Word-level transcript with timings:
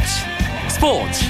스포츠. 0.00 0.24
스포츠. 0.68 1.24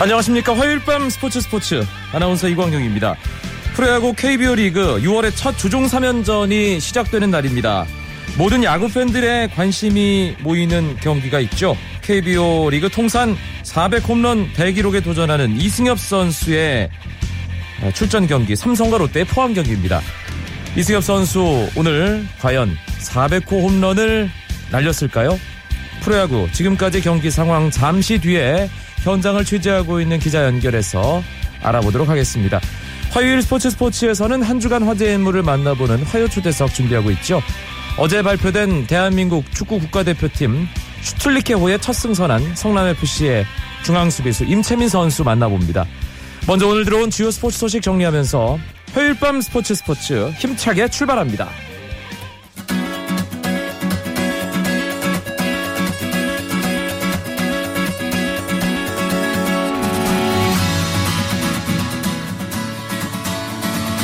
안녕하십니까. 0.00 0.56
화요일 0.56 0.78
밤 0.84 1.10
스포츠 1.10 1.40
스포츠. 1.40 1.84
아나운서 2.12 2.48
이광경입니다. 2.48 3.16
프로야구 3.74 4.14
KBO 4.14 4.54
리그 4.54 5.00
6월의 5.02 5.34
첫 5.34 5.56
주중 5.58 5.86
3연전이 5.86 6.80
시작되는 6.80 7.30
날입니다. 7.30 7.86
모든 8.36 8.62
야구 8.62 8.88
팬들의 8.88 9.50
관심이 9.50 10.36
모이는 10.40 10.96
경기가 11.00 11.40
있죠 11.40 11.76
KBO 12.08 12.70
리그 12.70 12.88
통산 12.88 13.36
400 13.64 14.08
홈런 14.08 14.50
대기록에 14.54 15.00
도전하는 15.00 15.60
이승엽 15.60 15.98
선수의 15.98 16.88
출전 17.92 18.26
경기 18.26 18.56
삼성과 18.56 18.96
롯데 18.96 19.24
포항 19.24 19.52
경기입니다. 19.52 20.00
이승엽 20.74 21.04
선수 21.04 21.68
오늘 21.76 22.26
과연 22.40 22.74
400호 23.00 23.62
홈런을 23.62 24.30
날렸을까요? 24.70 25.38
프로야구 26.00 26.48
지금까지 26.50 27.02
경기 27.02 27.30
상황 27.30 27.70
잠시 27.70 28.18
뒤에 28.18 28.70
현장을 29.02 29.44
취재하고 29.44 30.00
있는 30.00 30.18
기자 30.18 30.46
연결해서 30.46 31.22
알아보도록 31.62 32.08
하겠습니다. 32.08 32.58
화요일 33.10 33.42
스포츠 33.42 33.68
스포츠에서는 33.68 34.42
한 34.42 34.60
주간 34.60 34.82
화제 34.82 35.12
인물을 35.12 35.42
만나보는 35.42 36.04
화요 36.04 36.26
초대석 36.26 36.72
준비하고 36.72 37.10
있죠. 37.10 37.42
어제 37.98 38.22
발표된 38.22 38.86
대한민국 38.86 39.44
축구 39.52 39.78
국가대표팀 39.78 40.68
슈툴리케호의 41.02 41.80
첫 41.80 41.92
승선한 41.92 42.54
성남FC의 42.54 43.44
중앙수비수 43.84 44.44
임채민 44.44 44.88
선수 44.88 45.24
만나봅니다. 45.24 45.86
먼저 46.46 46.66
오늘 46.66 46.84
들어온 46.84 47.10
주요 47.10 47.30
스포츠 47.30 47.58
소식 47.58 47.82
정리하면서 47.82 48.58
화요일 48.92 49.18
밤 49.18 49.40
스포츠 49.40 49.74
스포츠 49.74 50.30
힘차게 50.38 50.88
출발합니다. 50.88 51.48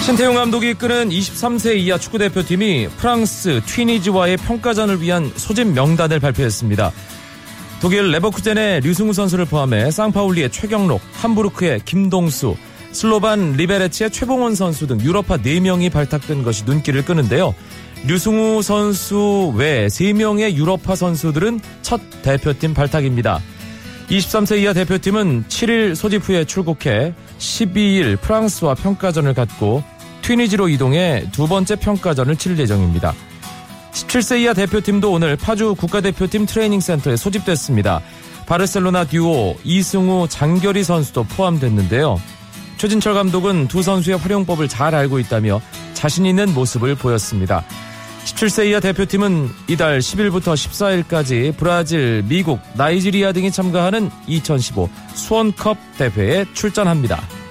신태용 0.04 0.34
감독이 0.34 0.68
이끄는 0.72 1.08
23세 1.08 1.78
이하 1.78 1.96
축구대표팀이 1.96 2.88
프랑스 2.98 3.62
튀니지와의 3.64 4.36
평가전을 4.36 5.00
위한 5.00 5.32
소집 5.34 5.68
명단을 5.68 6.20
발표했습니다. 6.20 6.92
독일 7.80 8.10
레버쿠젠의 8.10 8.82
류승우 8.82 9.14
선수를 9.14 9.46
포함해 9.46 9.90
쌍파울리의 9.90 10.50
최경록, 10.50 11.00
함부르크의 11.14 11.80
김동수, 11.86 12.54
슬로반 12.92 13.52
리베레치의 13.52 14.10
최봉원 14.10 14.54
선수 14.54 14.86
등 14.86 15.00
유럽파 15.00 15.38
4명이 15.38 15.90
발탁된 15.90 16.42
것이 16.42 16.64
눈길을 16.66 17.06
끄는데요. 17.06 17.54
류승우 18.06 18.60
선수 18.60 19.54
외 19.56 19.86
3명의 19.86 20.52
유럽파 20.52 20.96
선수들은 20.96 21.60
첫 21.80 22.02
대표팀 22.20 22.74
발탁입니다. 22.74 23.40
23세 24.10 24.58
이하 24.58 24.74
대표팀은 24.74 25.44
7일 25.48 25.94
소집 25.94 26.28
후에 26.28 26.44
출국해 26.44 27.14
12일 27.38 28.20
프랑스와 28.20 28.74
평가전을 28.74 29.32
갖고 29.32 29.82
튀니지로 30.24 30.70
이동해 30.70 31.22
두 31.32 31.46
번째 31.46 31.76
평가전을 31.76 32.36
치를 32.36 32.58
예정입니다. 32.58 33.12
17세 33.92 34.40
이하 34.40 34.54
대표팀도 34.54 35.12
오늘 35.12 35.36
파주 35.36 35.74
국가대표팀 35.74 36.46
트레이닝센터에 36.46 37.16
소집됐습니다. 37.16 38.00
바르셀로나 38.46 39.04
듀오 39.04 39.54
이승우 39.64 40.28
장결희 40.28 40.82
선수도 40.82 41.24
포함됐는데요. 41.24 42.18
최진철 42.78 43.12
감독은 43.12 43.68
두 43.68 43.82
선수의 43.82 44.16
활용법을 44.16 44.66
잘 44.66 44.94
알고 44.94 45.18
있다며 45.18 45.60
자신 45.92 46.24
있는 46.24 46.54
모습을 46.54 46.94
보였습니다. 46.94 47.62
17세 48.24 48.68
이하 48.68 48.80
대표팀은 48.80 49.50
이달 49.68 49.98
10일부터 49.98 50.54
14일까지 50.54 51.54
브라질, 51.54 52.24
미국, 52.26 52.60
나이지리아 52.78 53.32
등이 53.32 53.50
참가하는 53.50 54.10
2015 54.26 54.88
수원컵 55.12 55.76
대회에 55.98 56.46
출전합니다. 56.54 57.43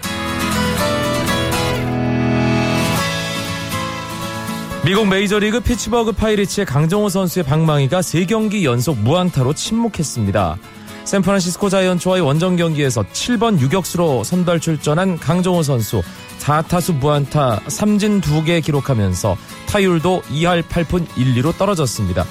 미국 4.86 5.08
메이저리그 5.08 5.62
피츠버그 5.62 6.12
파이리츠의 6.12 6.66
강정호 6.66 7.08
선수의 7.08 7.46
방망이가 7.46 8.02
3경기 8.02 8.64
연속 8.64 8.98
무안타로 8.98 9.54
침묵했습니다. 9.54 10.58
샌프란시스코 11.06 11.70
자이언츠와의 11.70 12.22
원정 12.22 12.58
경기에서 12.58 13.04
7번 13.04 13.62
유격수로 13.62 14.26
선발 14.26 14.60
출전한 14.60 15.18
강정호 15.18 15.64
선수 15.64 16.02
4타수 16.40 16.96
무안타 16.96 17.62
3진 17.62 18.22
2개 18.22 18.62
기록하면서 18.62 19.38
타율도 19.68 20.24
2할 20.24 20.64
8푼 20.64 21.08
1리로 21.08 21.58
떨어졌습니다. 21.58 22.26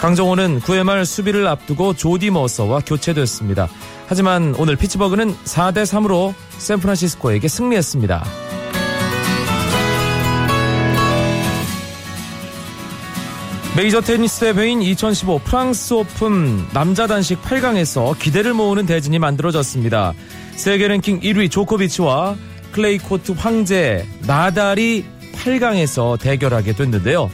강정호는 0.00 0.58
9회 0.58 0.82
말 0.82 1.06
수비를 1.06 1.46
앞두고 1.46 1.94
조디 1.94 2.30
머서와 2.30 2.80
교체됐습니다. 2.84 3.68
하지만 4.08 4.56
오늘 4.58 4.74
피츠버그는 4.74 5.36
4대 5.44 5.84
3으로 5.84 6.34
샌프란시스코에게 6.58 7.46
승리했습니다. 7.46 8.24
메이저 13.74 14.02
테니스 14.02 14.40
대회인 14.40 14.82
2015 14.82 15.38
프랑스 15.38 15.94
오픈 15.94 16.62
남자 16.74 17.06
단식 17.06 17.40
8강에서 17.40 18.18
기대를 18.18 18.52
모으는 18.52 18.84
대진이 18.84 19.18
만들어졌습니다. 19.18 20.12
세계 20.56 20.88
랭킹 20.88 21.20
1위 21.20 21.50
조코비치와 21.50 22.36
클레이 22.72 22.98
코트 22.98 23.32
황제 23.32 24.06
나달이 24.26 25.06
8강에서 25.32 26.20
대결하게 26.20 26.74
됐는데요. 26.74 27.30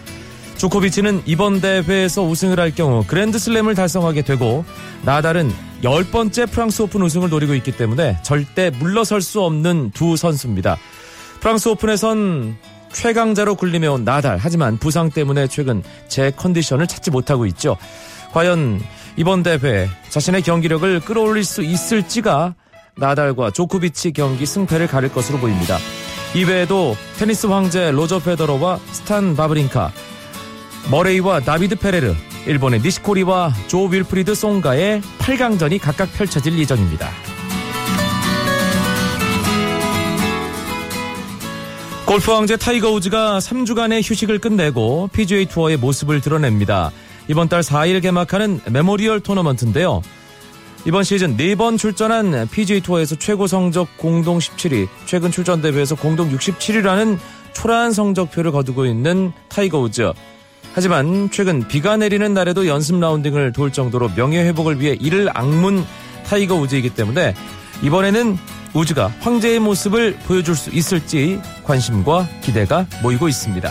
조코비치는 0.59 1.23
이번 1.27 1.61
대회에서 1.61 2.23
우승을 2.23 2.61
할 2.61 2.73
경우 2.73 3.03
그랜드슬램을 3.05 3.75
달성하게 3.75 4.23
되고 4.23 4.65
나달은 5.03 5.51
10번째 5.83 6.53
프랑스 6.53 6.83
오픈 6.83 7.03
우승을 7.03 7.31
노리고 7.31 7.55
있기 7.55 7.73
때문에 7.73 8.17
절대 8.23 8.71
물러설 8.71 9.23
수 9.23 9.41
없는 9.43 9.91
두 9.93 10.17
선수입니다. 10.17 10.79
프랑스 11.41 11.69
오픈에선 11.69 12.57
최강자로 12.93 13.55
군림해온 13.57 14.05
나달. 14.05 14.39
하지만 14.41 14.79
부상 14.79 15.11
때문에 15.11 15.47
최근 15.47 15.83
제 16.09 16.31
컨디션을 16.31 16.87
찾지 16.87 17.11
못하고 17.11 17.47
있죠. 17.47 17.77
과연 18.33 18.81
이번 19.17 19.43
대회 19.43 19.89
자신의 20.11 20.43
경기력을 20.43 21.01
끌어올릴 21.01 21.45
수 21.45 21.63
있을지가 21.63 22.55
나달과 22.97 23.53
조코비치 23.53 24.13
경기 24.13 24.47
승패를 24.47 24.87
가릴 24.87 25.13
것으로 25.13 25.39
보입니다. 25.39 25.79
이외에도 26.35 26.97
테니스 27.19 27.47
황제 27.47 27.91
로저 27.91 28.19
페더러와 28.19 28.79
스탄 28.91 29.35
바브린카, 29.35 29.93
머레이와 30.91 31.41
다비드 31.41 31.77
페레르, 31.77 32.15
일본의 32.47 32.81
니시코리와 32.81 33.53
조 33.67 33.85
윌프리드 33.87 34.35
송가의 34.35 35.01
8강전이 35.19 35.81
각각 35.81 36.13
펼쳐질 36.13 36.59
예정입니다. 36.59 37.09
골프 42.09 42.33
황제 42.33 42.57
타이거 42.57 42.91
우즈가 42.91 43.39
3주간의 43.39 44.01
휴식을 44.03 44.39
끝내고 44.39 45.11
PGA 45.13 45.45
투어에 45.45 45.77
모습을 45.77 46.23
드러냅니다. 46.23 46.91
이번 47.29 47.51
달 47.51 47.61
4일 47.61 48.01
개막하는 48.01 48.63
메모리얼 48.71 49.21
토너먼트인데요. 49.21 50.01
이번 50.87 51.05
시즌 51.05 51.37
4번 51.37 51.77
출전한 51.77 52.49
PGA 52.51 52.81
투어에서 52.81 53.15
최고 53.17 53.47
성적 53.47 53.95
공동 53.99 54.39
17위, 54.39 54.89
최근 55.05 55.31
출전 55.31 55.61
대회에서 55.61 55.97
공동 55.97 56.31
67위라는 56.31 57.19
초라한 57.53 57.93
성적표를 57.93 58.53
거두고 58.53 58.87
있는 58.87 59.31
타이거 59.51 59.79
우즈. 59.79 60.11
하지만 60.73 61.29
최근 61.31 61.69
비가 61.69 61.99
내리는 61.99 62.33
날에도 62.33 62.67
연습 62.67 62.99
라운딩을 62.99 63.53
돌 63.53 63.71
정도로 63.71 64.13
명예 64.17 64.45
회복을 64.45 64.81
위해 64.81 64.97
이를 64.99 65.29
악문 65.35 65.85
타이거 66.25 66.55
우즈이기 66.55 66.89
때문에 66.89 67.35
이번에는 67.83 68.39
우즈가 68.75 69.09
황제의 69.21 69.61
모습을 69.61 70.17
보여줄 70.27 70.55
수 70.55 70.71
있을지 70.71 71.41
관심과 71.65 72.29
기대가 72.43 72.87
모이고 73.03 73.29
있습니다. 73.29 73.71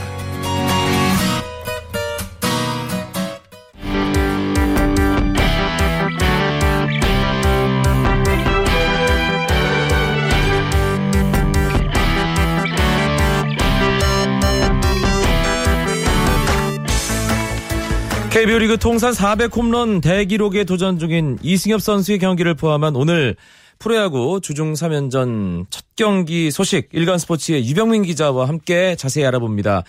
KBO 18.37 18.59
리그 18.59 18.77
통산 18.77 19.13
400 19.13 19.55
홈런 19.57 19.99
대기록에 19.99 20.63
도전 20.63 20.99
중인 20.99 21.39
이승엽 21.41 21.81
선수의 21.81 22.19
경기를 22.19 22.53
포함한 22.53 22.95
오늘 22.95 23.35
프로야구 23.79 24.39
주중 24.41 24.73
3연전 24.73 25.65
첫 25.69 25.85
경기 25.95 26.51
소식 26.51 26.89
일간 26.93 27.17
스포츠의 27.17 27.67
유병민 27.69 28.03
기자와 28.03 28.47
함께 28.47 28.95
자세히 28.95 29.25
알아봅니다. 29.25 29.83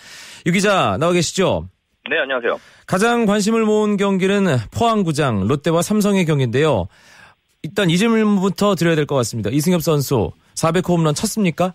유 0.45 0.51
기자 0.51 0.97
나와 0.99 1.11
계시죠? 1.13 1.67
네, 2.09 2.17
안녕하세요. 2.19 2.59
가장 2.87 3.25
관심을 3.25 3.65
모은 3.65 3.97
경기는 3.97 4.45
포항구장 4.75 5.47
롯데와 5.47 5.81
삼성의 5.81 6.25
경기인데요. 6.25 6.87
일단 7.63 7.89
이 7.89 7.97
질문부터 7.97 8.75
드려야 8.75 8.95
될 8.95 9.05
것 9.05 9.15
같습니다. 9.15 9.49
이승엽 9.51 9.81
선수 9.81 10.31
400호 10.55 10.89
홈런 10.97 11.13
쳤습니까? 11.13 11.73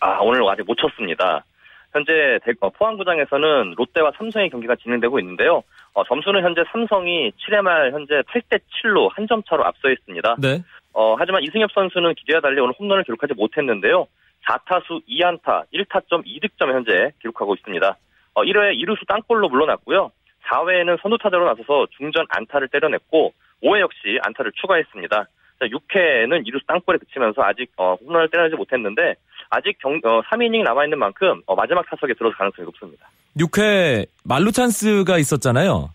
아, 0.00 0.18
오늘 0.20 0.48
아직 0.48 0.62
못 0.66 0.76
쳤습니다. 0.76 1.44
현재 1.92 2.12
어, 2.60 2.68
포항구장에서는 2.70 3.74
롯데와 3.76 4.12
삼성의 4.18 4.50
경기가 4.50 4.76
진행되고 4.76 5.18
있는데요. 5.20 5.62
어, 5.94 6.04
점수는 6.04 6.42
현재 6.44 6.60
삼성이 6.70 7.32
7회 7.48 7.62
말 7.62 7.90
현재 7.92 8.14
8대 8.32 8.60
7로 8.84 9.08
한 9.14 9.26
점 9.26 9.42
차로 9.48 9.64
앞서 9.64 9.88
있습니다. 9.90 10.36
네. 10.38 10.62
어, 10.96 11.14
하지만 11.18 11.42
이승엽 11.42 11.72
선수는 11.72 12.14
기대와 12.14 12.40
달리 12.40 12.58
오늘 12.58 12.72
홈런을 12.78 13.04
기록하지 13.04 13.34
못했는데요. 13.34 14.06
4타수 14.48 15.02
2안타 15.06 15.64
1타점 15.74 16.24
2득점 16.24 16.72
현재 16.72 17.12
기록하고 17.20 17.54
있습니다. 17.54 17.96
어, 18.32 18.42
1회 18.42 18.82
2루수 18.82 19.06
땅볼로 19.06 19.50
물러났고요. 19.50 20.10
4회에는 20.48 20.98
선두타자로 21.02 21.44
나서서 21.44 21.88
중전 21.98 22.24
안타를 22.30 22.68
때려냈고 22.68 23.34
5회 23.62 23.80
역시 23.80 24.18
안타를 24.22 24.52
추가했습니다. 24.52 25.26
6회에는 25.60 26.46
2루수 26.46 26.66
땅볼에 26.66 26.96
그치면서 26.96 27.42
아직 27.42 27.70
어, 27.76 27.96
홈런을 28.00 28.30
때려내지 28.30 28.56
못했는데 28.56 29.16
아직 29.50 29.76
경, 29.82 30.00
어, 30.02 30.22
3이닝 30.22 30.62
남아있는 30.62 30.98
만큼 30.98 31.42
어, 31.44 31.54
마지막 31.54 31.84
타석에 31.90 32.14
들어올 32.14 32.32
가능성이 32.32 32.64
높습니다. 32.64 33.06
6회 33.36 34.06
말루 34.24 34.50
찬스가 34.50 35.18
있었잖아요. 35.18 35.90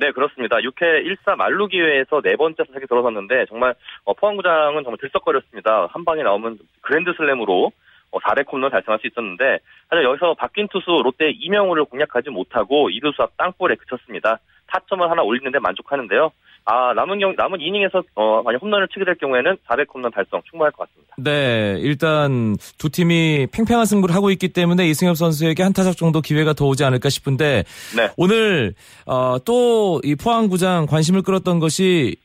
네, 0.00 0.12
그렇습니다. 0.12 0.56
6회 0.56 1.04
1사 1.04 1.36
말루 1.36 1.68
기회에서 1.68 2.22
네 2.22 2.34
번째 2.34 2.64
타석에 2.64 2.86
들어섰는데 2.86 3.44
정말 3.50 3.74
어, 4.04 4.14
포항구장은 4.14 4.82
정말 4.82 4.96
들썩거렸습니다. 4.98 5.88
한 5.90 6.06
방에 6.06 6.22
나오면 6.22 6.58
그랜드 6.80 7.12
슬램으로 7.18 7.70
어, 8.10 8.18
400 8.26 8.50
홈런 8.50 8.70
달성할 8.70 8.98
수 9.00 9.06
있었는데 9.08 9.58
하지만 9.90 10.10
여기서 10.10 10.32
바뀐 10.34 10.68
투수 10.68 11.02
롯데 11.04 11.32
이명우를 11.32 11.84
공략하지 11.84 12.30
못하고 12.30 12.88
2루수 12.88 13.20
앞 13.20 13.36
땅볼에 13.36 13.74
그쳤습니다. 13.74 14.38
타점을 14.68 15.08
하나 15.10 15.20
올리는데 15.20 15.58
만족하는데요. 15.58 16.32
아, 16.64 16.92
남은 16.94 17.18
경, 17.18 17.34
남은 17.36 17.60
이닝에서, 17.60 18.02
어, 18.14 18.42
만약 18.42 18.62
홈런을 18.62 18.88
치게 18.88 19.04
될 19.04 19.14
경우에는 19.16 19.56
400 19.66 19.88
홈런 19.92 20.12
달성 20.12 20.40
충분할 20.50 20.70
것 20.72 20.88
같습니다. 20.88 21.14
네, 21.18 21.76
일단 21.80 22.56
두 22.78 22.90
팀이 22.90 23.48
팽팽한 23.52 23.86
승부를 23.86 24.14
하고 24.14 24.30
있기 24.30 24.48
때문에 24.48 24.86
이승엽 24.86 25.16
선수에게 25.16 25.62
한 25.62 25.72
타석 25.72 25.96
정도 25.96 26.20
기회가 26.20 26.52
더 26.52 26.66
오지 26.66 26.84
않을까 26.84 27.08
싶은데, 27.08 27.64
네. 27.96 28.08
오늘, 28.16 28.74
어, 29.06 29.36
또 29.44 30.00
이 30.04 30.14
포항구장 30.14 30.86
관심을 30.86 31.22
끌었던 31.22 31.58
것이 31.58 32.16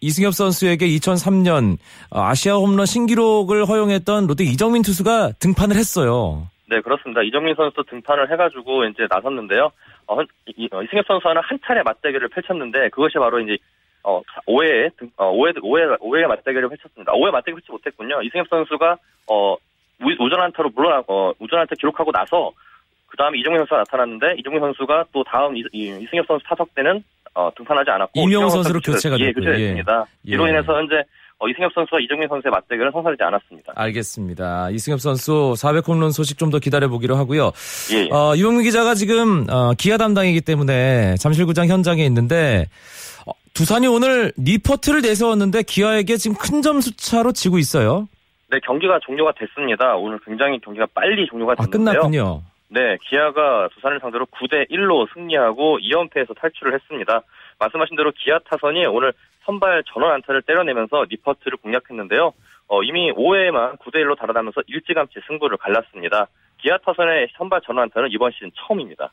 이승엽 0.00 0.34
선수에게 0.34 0.86
2003년 0.86 1.76
어, 2.10 2.20
아시아 2.22 2.54
홈런 2.54 2.86
신기록을 2.86 3.66
허용했던 3.66 4.26
롯데 4.26 4.44
이정민 4.44 4.82
투수가 4.82 5.32
등판을 5.38 5.76
했어요. 5.76 6.48
네, 6.68 6.80
그렇습니다. 6.80 7.22
이정민 7.22 7.54
선수 7.54 7.82
등판을 7.88 8.32
해가지고 8.32 8.84
이제 8.86 9.06
나섰는데요. 9.08 9.70
어, 10.08 10.18
이, 10.56 10.68
어, 10.72 10.82
이승엽 10.82 11.06
선수와는 11.06 11.42
한 11.44 11.58
차례 11.64 11.82
맞대결을 11.82 12.28
펼쳤는데 12.30 12.88
그것이 12.90 13.18
바로 13.18 13.38
이제 13.40 13.56
어, 14.04 14.20
5회, 14.48 14.90
어, 15.16 15.32
5회, 15.32 15.56
5회, 15.62 15.98
5회 16.00 16.26
맞대결을 16.26 16.68
펼쳤습니다. 16.70 17.12
5회 17.12 17.30
맞대결 17.30 17.54
펼치 17.60 17.70
못했군요. 17.70 18.20
이승엽 18.22 18.48
선수가, 18.48 18.96
어, 19.30 19.56
우전 20.00 20.40
한타로 20.40 20.70
물러나, 20.74 21.02
어, 21.06 21.32
우전 21.38 21.60
한타 21.60 21.74
기록하고 21.78 22.10
나서, 22.12 22.50
그 23.06 23.16
다음에 23.16 23.38
이정민 23.38 23.58
선수가 23.60 23.76
나타났는데, 23.78 24.34
이정민 24.38 24.60
선수가 24.60 25.04
또 25.12 25.22
다음 25.24 25.56
이, 25.56 25.62
이, 25.72 26.06
승엽 26.10 26.26
선수 26.26 26.44
타석 26.48 26.74
때는, 26.74 27.04
어, 27.34 27.50
등판하지 27.56 27.90
않았고. 27.90 28.20
이명호 28.20 28.48
선수로 28.48 28.80
교체가 28.80 29.16
됐고. 29.16 29.28
예, 29.28 29.32
교체됐습니다. 29.32 30.06
예. 30.26 30.32
이로 30.32 30.48
인해서 30.48 30.74
현재, 30.76 30.96
어, 31.38 31.48
이승엽 31.48 31.72
선수와 31.74 32.00
이정민 32.00 32.28
선수의 32.28 32.50
맞대결은 32.50 32.90
성사되지 32.92 33.22
않았습니다. 33.22 33.72
알겠습니다. 33.76 34.70
이승엽 34.70 35.00
선수 35.00 35.54
400 35.56 35.86
홈런 35.88 36.10
소식 36.10 36.38
좀 36.38 36.50
더 36.50 36.58
기다려보기로 36.58 37.16
하고요. 37.16 37.52
예, 37.92 37.98
예. 38.04 38.08
어, 38.12 38.34
유영민 38.36 38.62
기자가 38.64 38.94
지금, 38.94 39.46
어, 39.50 39.72
기아 39.78 39.96
담당이기 39.96 40.40
때문에 40.42 41.14
잠실구장 41.18 41.68
현장에 41.68 42.04
있는데, 42.06 42.66
두산이 43.54 43.86
오늘 43.86 44.32
리퍼트를 44.36 45.02
내세웠는데 45.02 45.62
기아에게 45.62 46.16
지금 46.16 46.36
큰 46.36 46.62
점수 46.62 46.96
차로 46.96 47.32
지고 47.32 47.58
있어요. 47.58 48.08
네, 48.50 48.58
경기가 48.60 48.98
종료가 49.00 49.32
됐습니다. 49.32 49.96
오늘 49.96 50.18
굉장히 50.24 50.58
경기가 50.60 50.86
빨리 50.94 51.26
종료가 51.26 51.52
아, 51.58 51.66
됐는데요. 51.66 51.90
아, 51.90 52.02
끝났군요. 52.02 52.42
네, 52.68 52.96
기아가 53.02 53.68
두산을 53.74 54.00
상대로 54.00 54.24
9대 54.26 54.70
1로 54.70 55.06
승리하고 55.12 55.78
2연패에서 55.78 56.34
탈출을 56.38 56.74
했습니다. 56.74 57.22
말씀하신 57.58 57.96
대로 57.96 58.12
기아 58.16 58.38
타선이 58.38 58.86
오늘 58.86 59.12
선발 59.44 59.84
전원 59.92 60.12
안타를 60.12 60.42
때려내면서 60.42 61.04
니퍼트를 61.10 61.58
공략했는데요. 61.58 62.32
어, 62.68 62.82
이미 62.82 63.12
5회에만 63.12 63.78
9대 63.78 63.96
1로 63.96 64.16
달아나면서 64.16 64.62
일찌감치 64.66 65.20
승부를 65.26 65.58
갈랐습니다. 65.58 66.28
기아 66.58 66.78
타선의 66.78 67.28
선발 67.36 67.60
전원 67.66 67.84
안타는 67.84 68.08
이번 68.10 68.32
시즌 68.32 68.50
처음입니다. 68.54 69.10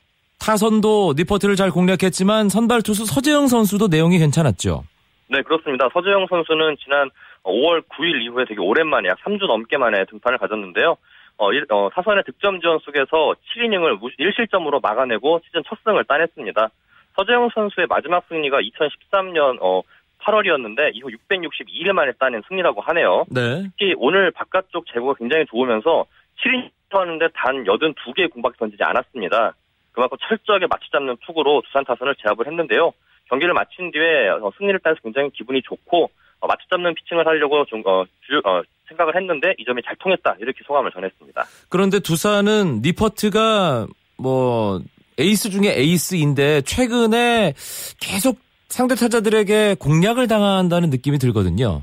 타선도 0.50 1.14
니퍼트를 1.16 1.56
잘 1.56 1.70
공략했지만 1.70 2.50
선발 2.50 2.82
투수 2.82 3.06
서재응 3.06 3.46
선수도 3.46 3.86
내용이 3.86 4.18
괜찮았죠. 4.18 4.82
네, 5.30 5.44
그렇습니다. 5.44 5.88
서재영 5.94 6.26
선수는 6.28 6.76
지난 6.84 7.12
5월 7.44 7.84
9일 7.88 8.24
이후에 8.24 8.46
되게 8.46 8.60
오랜만에 8.60 9.10
약 9.10 9.20
3주 9.20 9.46
넘게 9.46 9.78
만에 9.78 10.06
등판을 10.06 10.40
가졌는데요. 10.40 10.98
어, 11.38 11.54
일, 11.54 11.68
어, 11.70 11.90
타선의 11.94 12.24
득점 12.26 12.62
지원 12.62 12.80
속에서 12.80 13.36
7이닝을 13.54 14.00
1실점으로 14.20 14.82
막아내고 14.82 15.40
시즌 15.46 15.62
첫 15.68 15.78
승을 15.84 16.06
따냈습니다. 16.06 16.70
서재영 17.16 17.50
선수의 17.54 17.86
마지막 17.88 18.26
승리가 18.28 18.58
2013년 18.60 19.60
어, 19.62 19.84
8월이었는데 20.24 20.96
이후 20.96 21.10
662일 21.30 21.94
만에 21.94 22.12
따낸 22.14 22.42
승리라고 22.48 22.82
하네요. 22.82 23.26
네. 23.30 23.66
특히 23.78 23.94
오늘 24.00 24.32
바깥쪽 24.32 24.88
제구가 24.92 25.14
굉장히 25.20 25.46
좋으면서 25.46 26.06
7이닝 26.42 26.72
하는데 26.90 27.28
단 27.36 27.64
82개의 27.66 28.32
공밖에 28.32 28.58
던지지 28.58 28.82
않았습니다. 28.82 29.54
그만큼 30.00 30.18
철저하게 30.30 30.68
맞추 30.70 30.90
잡는 30.92 31.18
투구로 31.26 31.62
두산 31.66 31.84
타선을 31.84 32.16
제압을 32.24 32.48
했는데요. 32.48 32.94
경기를 33.28 33.54
마친 33.54 33.92
뒤에 33.92 34.30
어, 34.30 34.50
승리를 34.58 34.80
따서 34.82 34.96
굉장히 35.04 35.30
기분이 35.32 35.62
좋고 35.62 36.10
어, 36.40 36.48
맞춰 36.48 36.70
잡는 36.70 36.96
피칭을 36.96 37.28
하려고 37.28 37.66
좀 37.66 37.84
어, 37.86 38.06
주, 38.26 38.42
어, 38.46 38.62
생각을 38.88 39.18
했는데 39.18 39.54
이 39.58 39.66
점이 39.66 39.82
잘 39.84 39.98
통했다 39.98 40.38
이렇게 40.40 40.60
소감을 40.66 40.92
전했습니다. 40.92 41.44
그런데 41.70 42.00
두산은 42.00 42.80
니퍼트가 42.82 43.88
뭐 44.18 44.80
에이스 45.20 45.50
중에 45.50 45.74
에이스인데 45.76 46.62
최근에 46.62 47.54
계속 48.00 48.40
상대 48.70 48.96
타자들에게 48.96 49.76
공략을 49.82 50.30
당한다는 50.30 50.92
느낌이 50.92 51.18
들거든요. 51.18 51.82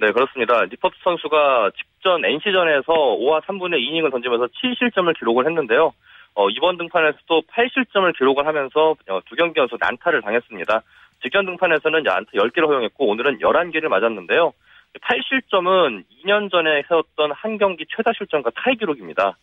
네, 0.00 0.12
그렇습니다. 0.12 0.62
니퍼트 0.62 0.94
선수가 1.02 1.70
직전 1.76 2.24
NC전에서 2.24 2.92
5와 2.92 3.42
3분의 3.42 3.80
2이닝을 3.80 4.12
던지면서 4.12 4.46
7실점을 4.46 5.18
기록을 5.18 5.46
했는데요. 5.46 5.92
어, 6.36 6.50
이번 6.50 6.76
등판에서도 6.76 7.42
8실점을 7.50 8.16
기록을 8.16 8.46
하면서 8.46 8.94
어, 9.08 9.20
두 9.24 9.34
경기 9.36 9.58
연속 9.58 9.78
난타를 9.80 10.20
당했습니다. 10.20 10.82
직전 11.22 11.46
등판에서는 11.46 12.02
안타 12.02 12.32
10개를 12.32 12.68
허용했고 12.68 13.08
오늘은 13.08 13.38
11개를 13.38 13.88
맞았는데요. 13.88 14.52
8실점은 15.00 16.04
2년 16.12 16.50
전에 16.50 16.82
세웠던 16.88 17.32
한 17.32 17.56
경기 17.56 17.86
최다 17.88 18.12
실점과 18.16 18.50
타이 18.54 18.76
기록입니다. 18.76 19.36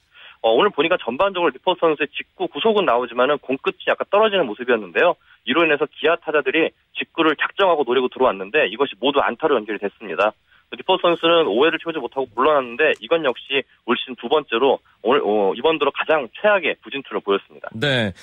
어, 0.44 0.51
오늘 0.51 0.70
보니까 0.70 0.98
전반적으로 1.01 1.50
니퍼트 1.50 1.75
선수의 1.79 2.10
직구 2.15 2.48
구속은 2.48 2.86
나오지만은 2.86 3.39
공 3.39 3.58
끝이 3.58 3.77
약간 3.88 4.06
떨어지는 4.12 4.46
모습이었는데요. 4.46 5.15
이로 5.46 5.65
인해서 5.65 5.88
기아 6.00 6.15
타자들이 6.17 6.70
직구를 7.00 7.36
작정하고 7.38 7.86
노리고 7.88 8.10
들어왔는데 8.10 8.67
이것이 8.67 8.94
모두 9.00 9.20
안타로 9.20 9.56
연결이 9.56 9.79
됐습니다. 9.79 10.34
니퍼트 10.77 10.98
선수는 11.01 11.46
5회를 11.46 11.82
채우지 11.84 12.00
못하고 12.00 12.27
물러났는데 12.36 12.94
이건 13.00 13.24
역시 13.25 13.63
올 13.86 13.96
시즌 13.98 14.15
두 14.15 14.27
번째로 14.27 14.80
오늘 15.01 15.22
어, 15.24 15.53
이번 15.56 15.77
들어 15.80 15.92
가장 15.94 16.27
최악의 16.42 16.75
부진투를 16.82 17.22
보였습니다. 17.22 17.70
네, 17.74 18.13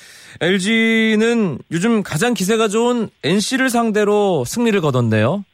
LG는 0.41 1.59
요즘 1.71 2.03
가장 2.03 2.35
기세가 2.35 2.69
좋은 2.69 3.09
NC를 3.25 3.69
상대로 3.71 4.45
승리를 4.45 4.79
거뒀네요. 4.81 5.45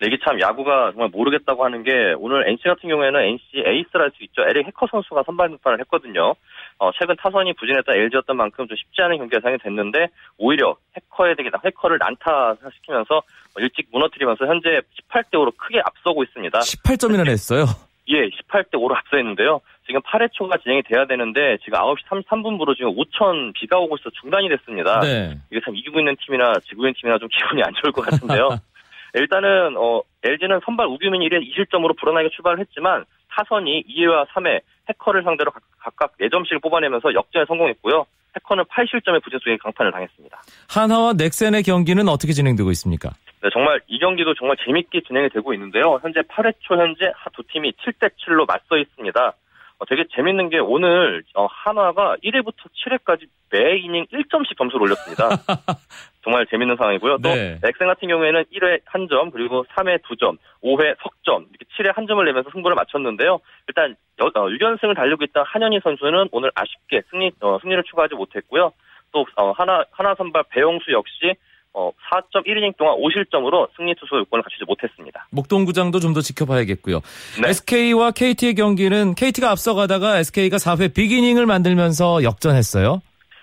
네, 0.00 0.06
이게 0.06 0.16
참 0.24 0.40
야구가 0.40 0.92
정말 0.92 1.10
모르겠다고 1.12 1.62
하는 1.64 1.82
게 1.82 1.90
오늘 2.18 2.48
NC 2.48 2.62
같은 2.64 2.88
경우에는 2.88 3.20
NC 3.20 3.42
에이스라 3.66 4.04
할 4.04 4.10
수 4.16 4.24
있죠. 4.24 4.42
에릭 4.48 4.66
해커 4.66 4.86
선수가 4.90 5.24
선발 5.26 5.50
등판을 5.50 5.78
했거든요. 5.80 6.34
어, 6.80 6.90
최근 6.98 7.14
타선이 7.16 7.52
부진했다 7.52 7.92
LG였던 7.92 8.38
만큼 8.38 8.66
좀 8.66 8.74
쉽지 8.74 9.02
않은 9.02 9.18
경기가 9.18 9.40
상이 9.40 9.58
됐는데 9.58 10.08
오히려 10.38 10.76
해커에 10.96 11.34
되게 11.34 11.50
해커를 11.62 11.98
난타시키면서 11.98 13.22
일찍 13.58 13.88
무너뜨리면서 13.92 14.46
현재 14.46 14.80
18대 15.10 15.32
5로 15.32 15.54
크게 15.58 15.78
앞서고 15.84 16.22
있습니다. 16.22 16.58
18점이나 16.58 17.24
냈어요. 17.24 17.66
예, 18.08 18.30
18대 18.30 18.72
5로 18.72 18.96
앞서 18.96 19.18
있는데요. 19.18 19.60
지금 19.86 20.00
8회 20.00 20.32
초가 20.32 20.56
진행이 20.56 20.82
돼야 20.84 21.04
되는데 21.04 21.58
지금 21.62 21.78
9시 21.78 21.98
3, 22.08 22.22
3분부로 22.22 22.74
지금 22.74 22.96
5천 22.96 23.52
비가 23.52 23.78
오고 23.78 23.98
있어 23.98 24.08
중단이 24.18 24.48
됐습니다. 24.48 25.00
네. 25.00 25.36
이게 25.50 25.60
참 25.62 25.76
이기고 25.76 25.98
있는 25.98 26.16
팀이나 26.24 26.54
지고 26.60 26.84
있는 26.84 26.94
팀이나 26.98 27.18
좀 27.18 27.28
기분이 27.28 27.62
안 27.62 27.74
좋을 27.74 27.92
것 27.92 28.06
같은데요. 28.06 28.48
일단은 29.14 29.76
어, 29.76 30.00
LG는 30.24 30.60
선발 30.64 30.86
우규민 30.86 31.20
1회 31.28 31.46
2실점으로 31.46 31.98
불어나게 31.98 32.30
출발을 32.30 32.60
했지만 32.60 33.04
타선이 33.30 33.84
2회와 33.88 34.26
3회 34.28 34.60
해커를 34.88 35.22
상대로 35.22 35.52
각각 35.78 36.16
4점씩을 36.18 36.62
뽑아내면서 36.62 37.14
역전에 37.14 37.44
성공했고요. 37.46 38.06
해커는 38.36 38.64
8실점의 38.64 39.22
부진 39.22 39.38
속에 39.40 39.56
강판을 39.56 39.92
당했습니다. 39.92 40.42
한화와 40.68 41.14
넥센의 41.14 41.62
경기는 41.62 42.08
어떻게 42.08 42.32
진행되고 42.32 42.70
있습니까? 42.72 43.10
네, 43.42 43.48
정말 43.52 43.80
이 43.88 43.98
경기도 43.98 44.34
정말 44.34 44.56
재밌게 44.64 45.00
진행이 45.06 45.30
되고 45.30 45.52
있는데요. 45.54 45.98
현재 46.02 46.20
8회 46.20 46.54
초 46.60 46.76
현재 46.76 47.12
두 47.34 47.42
팀이 47.50 47.72
7대 47.72 48.10
7로 48.20 48.46
맞서 48.46 48.76
있습니다. 48.76 49.34
어, 49.78 49.84
되게 49.86 50.04
재밌는 50.14 50.50
게 50.50 50.58
오늘 50.58 51.22
어, 51.34 51.46
한화가 51.46 52.16
1회부터 52.22 52.68
7회까지 52.84 53.26
매 53.50 53.78
이닝 53.78 54.06
1점씩 54.12 54.56
점수를 54.58 54.82
올렸습니다. 54.82 55.28
정말 56.22 56.46
재밌는 56.46 56.76
상황이고요. 56.76 57.18
또 57.18 57.28
네. 57.28 57.58
엑센 57.64 57.86
같은 57.88 58.08
경우에는 58.08 58.44
1회 58.52 58.80
한 58.84 59.08
점, 59.08 59.30
그리고 59.30 59.64
3회 59.74 60.02
2점, 60.02 60.36
5회 60.62 60.96
석점, 61.02 61.46
이렇게 61.48 61.64
7회 61.76 61.94
한 61.94 62.06
점을 62.06 62.22
내면서 62.24 62.50
승부를 62.52 62.74
맞췄는데요. 62.74 63.40
일단 63.68 63.96
여, 64.20 64.26
어, 64.26 64.48
6연승을 64.48 64.94
달리고 64.94 65.24
있던 65.24 65.44
한현희 65.46 65.80
선수는 65.82 66.28
오늘 66.32 66.50
아쉽게 66.54 67.02
승리 67.10 67.30
어, 67.40 67.58
승리를 67.62 67.82
추가하지 67.84 68.14
못했고요. 68.16 68.72
또 69.12 69.26
어, 69.36 69.52
하나 69.52 69.84
하나 69.92 70.14
선발 70.14 70.44
배용수 70.50 70.92
역시 70.92 71.34
어, 71.72 71.90
4.1이닝 72.12 72.76
동안 72.76 72.96
5실점으로 72.96 73.68
승리 73.76 73.94
투수 73.94 74.16
요건을 74.16 74.42
갖추지 74.42 74.64
못했습니다. 74.66 75.26
목동구장도 75.30 76.00
좀 76.00 76.12
더 76.12 76.20
지켜봐야겠고요. 76.20 77.00
네. 77.40 77.48
SK와 77.48 78.10
KT의 78.10 78.54
경기는 78.56 79.14
KT가 79.14 79.50
앞서가다가 79.52 80.18
SK가 80.18 80.56
4회 80.56 80.92
비기닝을 80.92 81.46
만들면서 81.46 82.24
역전했어요. 82.24 83.00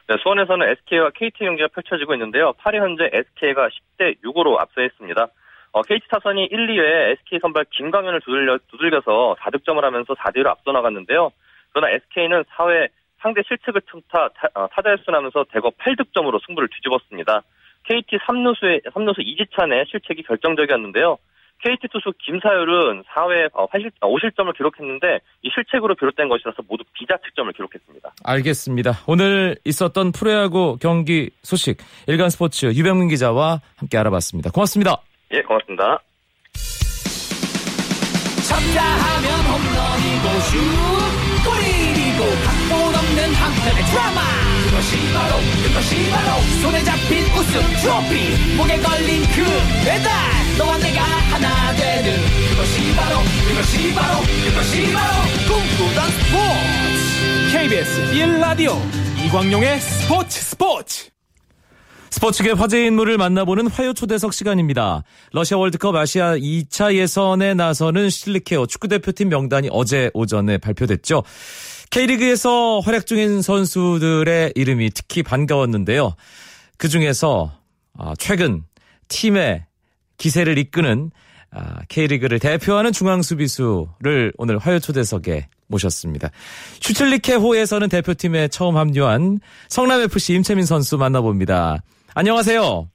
네, 0.08 0.16
수원에서는 0.24 0.70
SK와 0.70 1.10
KT 1.10 1.40
경기가 1.40 1.68
펼쳐지고 1.68 2.14
있는데요. 2.14 2.54
8회 2.54 2.78
현재 2.78 3.10
SK가 3.12 3.68
10대 3.68 4.16
6으로 4.24 4.58
앞서 4.58 4.82
있습니다. 4.82 5.28
어, 5.74 5.82
KT 5.82 6.08
타선이 6.08 6.46
1, 6.46 6.68
2회에 6.68 7.12
SK 7.20 7.40
선발 7.42 7.66
김광현을 7.72 8.22
두들려, 8.22 8.58
두들겨서 8.72 9.36
4득점을 9.40 9.82
하면서 9.82 10.14
4대1로 10.14 10.48
앞서 10.48 10.72
나갔는데요. 10.72 11.32
그러나 11.74 11.90
SK는 11.94 12.44
4회 12.44 12.88
상대 13.20 13.42
실책을 13.46 13.82
틈타 13.92 14.30
타, 14.30 14.48
어, 14.54 14.68
타자일수나면서 14.68 15.46
대거 15.52 15.72
8득점으로 15.72 16.40
승부를 16.46 16.70
뒤집었습니다. 16.70 17.42
KT 17.84 18.18
3루수의 18.18 18.86
3루수 18.86 19.20
이지찬의 19.20 19.86
실책이 19.90 20.24
결정적이었는데요. 20.24 21.18
KT 21.64 21.88
투수 21.92 22.14
김사율은 22.24 23.04
4회 23.04 23.52
80, 23.72 24.00
5실점을 24.00 24.56
기록했는데 24.56 25.20
이 25.42 25.50
실책으로 25.54 25.96
비롯된 25.96 26.30
것이라서 26.30 26.64
모두 26.68 26.84
비자책점을 26.94 27.52
기록했습니다. 27.54 28.14
알겠습니다. 28.24 28.92
오늘 29.08 29.58
있었던 29.66 30.12
프로야구 30.12 30.78
경기 30.80 31.32
소식 31.42 31.78
일간 32.08 32.30
스포츠 32.30 32.68
유병민 32.68 33.10
기자와 33.10 33.62
함께 33.76 33.98
알아봤습니다. 33.98 34.52
고맙습니다. 34.52 35.02
예, 35.32 35.42
고맙습니다. 35.42 36.00
쳤다 38.48 38.82
하면 38.82 39.28
홈런이고 39.50 40.40
슛 40.40 40.58
골이고 41.44 42.57
한편의 43.48 43.86
드라마 43.86 44.22
그것이 44.66 45.14
바로 45.14 45.38
그것이 45.64 46.10
바로 46.10 46.42
손에 46.62 46.84
잡힌 46.84 47.24
우승 47.28 47.62
트로피 47.82 48.56
목에 48.58 48.78
걸린 48.80 49.24
그 49.24 49.44
배달 49.86 50.12
너와 50.58 50.78
내가 50.78 51.02
하나 51.02 51.74
되는 51.74 52.14
그것이 52.50 52.96
바로 52.96 53.20
그것이 53.48 53.94
바로 53.94 54.20
그것이 54.44 54.92
바로 54.92 55.14
꿈꾸던 55.48 56.12
스포츠 56.12 57.58
KBS 57.58 58.12
1라디오 58.14 58.76
이광용의 59.26 59.80
스포츠 59.80 60.42
스포츠 60.42 61.10
스포츠계 62.10 62.52
화제 62.52 62.86
인물을 62.86 63.18
만나보는 63.18 63.68
화요 63.68 63.94
초대석 63.94 64.34
시간입니다. 64.34 65.04
러시아 65.34 65.58
월드컵 65.58 65.96
아시아 65.96 66.36
2차 66.36 66.96
예선에 66.96 67.54
나서는 67.54 68.10
실리케어 68.10 68.66
축구대표팀 68.66 69.30
명단이 69.30 69.70
어제 69.72 70.10
오전에 70.14 70.58
발표됐죠. 70.58 71.24
K리그에서 71.92 72.80
활약 72.80 73.06
중인 73.06 73.42
선수들의 73.42 74.54
이름이 74.56 74.92
특히 74.94 75.24
반가웠는데요. 75.24 76.16
그 76.78 76.90
중에서 76.90 77.52
아, 77.98 78.14
최근 78.18 78.64
팀의 79.08 79.66
기세를 80.18 80.58
이끄는 80.58 81.12
아, 81.52 81.80
K리그를 81.88 82.40
대표하는 82.40 82.92
중앙수비수를 82.92 84.34
오늘 84.38 84.58
화요 84.58 84.80
초대석에 84.80 85.48
모셨습니다. 85.68 86.30
슈틸리케호에서는 86.82 87.90
대표팀에 87.90 88.48
처음 88.50 88.78
합류한 88.78 89.40
성남FC 89.70 90.34
임채민 90.36 90.66
선수 90.66 90.98
만나봅니다. 90.98 91.82
안녕하세요. 92.16 92.90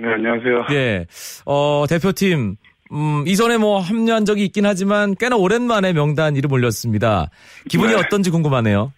네, 0.00 0.08
안녕하세요. 0.14 0.66
예, 0.70 1.06
어, 1.46 1.84
대표팀, 1.88 2.56
음, 2.92 3.24
이전에 3.26 3.56
뭐 3.58 3.78
합류한 3.80 4.24
적이 4.24 4.44
있긴 4.46 4.66
하지만 4.66 5.14
꽤나 5.18 5.36
오랜만에 5.36 5.92
명단 5.92 6.36
이름 6.36 6.52
올렸습니다. 6.52 7.30
기분이 7.68 7.92
네. 7.92 7.98
어떤지 7.98 8.30
궁금하네요. 8.30 8.92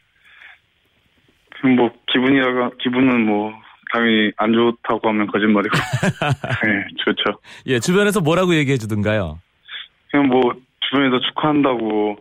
뭐 1.76 1.90
기분이라가 2.12 2.70
기분은 2.82 3.26
뭐 3.26 3.52
당연히 3.92 4.32
안 4.36 4.52
좋다고 4.52 5.08
하면 5.10 5.26
거짓말이고. 5.28 5.76
네, 6.64 6.84
좋죠. 7.04 7.38
예, 7.66 7.78
주변에서 7.78 8.20
뭐라고 8.20 8.54
얘기해 8.54 8.78
주던가요? 8.78 9.38
그냥 10.10 10.26
뭐 10.28 10.40
주변에서 10.80 11.20
축하한다고 11.20 12.16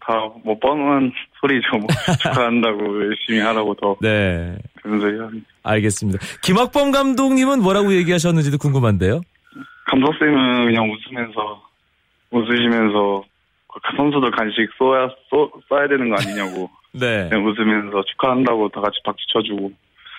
다 0.00 0.30
뭐 0.44 0.58
뻔한 0.58 1.12
소리죠. 1.40 1.68
뭐 1.78 1.86
축하한다고 2.22 3.04
열심히 3.06 3.38
하라고 3.40 3.74
더 3.74 3.96
네, 4.00 4.56
그런 4.82 5.00
소리 5.00 5.18
합니다. 5.18 5.46
알겠습니다. 5.62 6.18
김학범 6.42 6.90
감독님은 6.90 7.62
뭐라고 7.62 7.94
얘기하셨는지도 7.94 8.58
궁금한데요. 8.58 9.20
감독쌤은 9.90 10.66
그냥 10.66 10.90
웃으면서 10.90 11.62
웃으시면서 12.30 13.24
그 13.72 13.96
선수들 13.96 14.30
간식 14.32 14.68
쏘야 14.78 15.08
쏘, 15.28 15.50
쏴야 15.68 15.88
되는 15.88 16.08
거 16.08 16.16
아니냐고 16.20 16.70
네. 16.92 17.28
그냥 17.28 17.46
웃으면서 17.46 18.02
축하한다고 18.12 18.68
다 18.70 18.80
같이 18.80 18.98
박수 19.04 19.20
쳐주고 19.32 19.72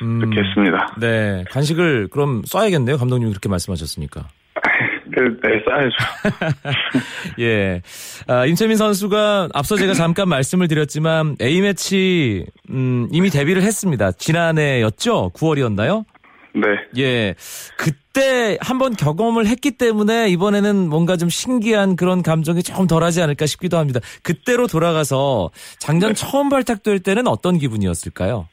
음, 0.03 0.19
이렇게 0.21 0.41
했습니다. 0.47 0.95
네, 0.99 1.43
간식을 1.49 2.07
그럼 2.09 2.41
쏴야겠네요. 2.43 2.97
감독님이 2.97 3.31
그렇게 3.31 3.49
말씀하셨으니까. 3.49 4.27
그, 5.13 5.39
네, 5.43 5.63
쏴야죠. 5.63 7.37
예. 7.39 7.81
아, 8.27 8.45
임채민 8.45 8.77
선수가 8.77 9.49
앞서 9.53 9.75
제가 9.75 9.93
잠깐 9.93 10.29
말씀을 10.29 10.67
드렸지만 10.67 11.35
A매치, 11.41 12.45
음, 12.69 13.07
이미 13.11 13.29
데뷔를 13.29 13.61
했습니다. 13.61 14.11
지난해였죠? 14.13 15.31
9월이었나요? 15.35 16.05
네. 16.53 16.67
예. 16.97 17.35
그때 17.77 18.57
한번 18.61 18.93
경험을 18.93 19.47
했기 19.47 19.71
때문에 19.71 20.29
이번에는 20.29 20.89
뭔가 20.89 21.17
좀 21.17 21.29
신기한 21.29 21.95
그런 21.95 22.21
감정이 22.21 22.61
조금 22.63 22.87
덜하지 22.87 23.21
않을까 23.21 23.45
싶기도 23.45 23.77
합니다. 23.77 23.99
그때로 24.23 24.67
돌아가서 24.67 25.51
작년 25.79 26.13
네. 26.13 26.13
처음 26.13 26.49
발탁될 26.49 26.99
때는 26.99 27.27
어떤 27.27 27.57
기분이었을까요? 27.57 28.47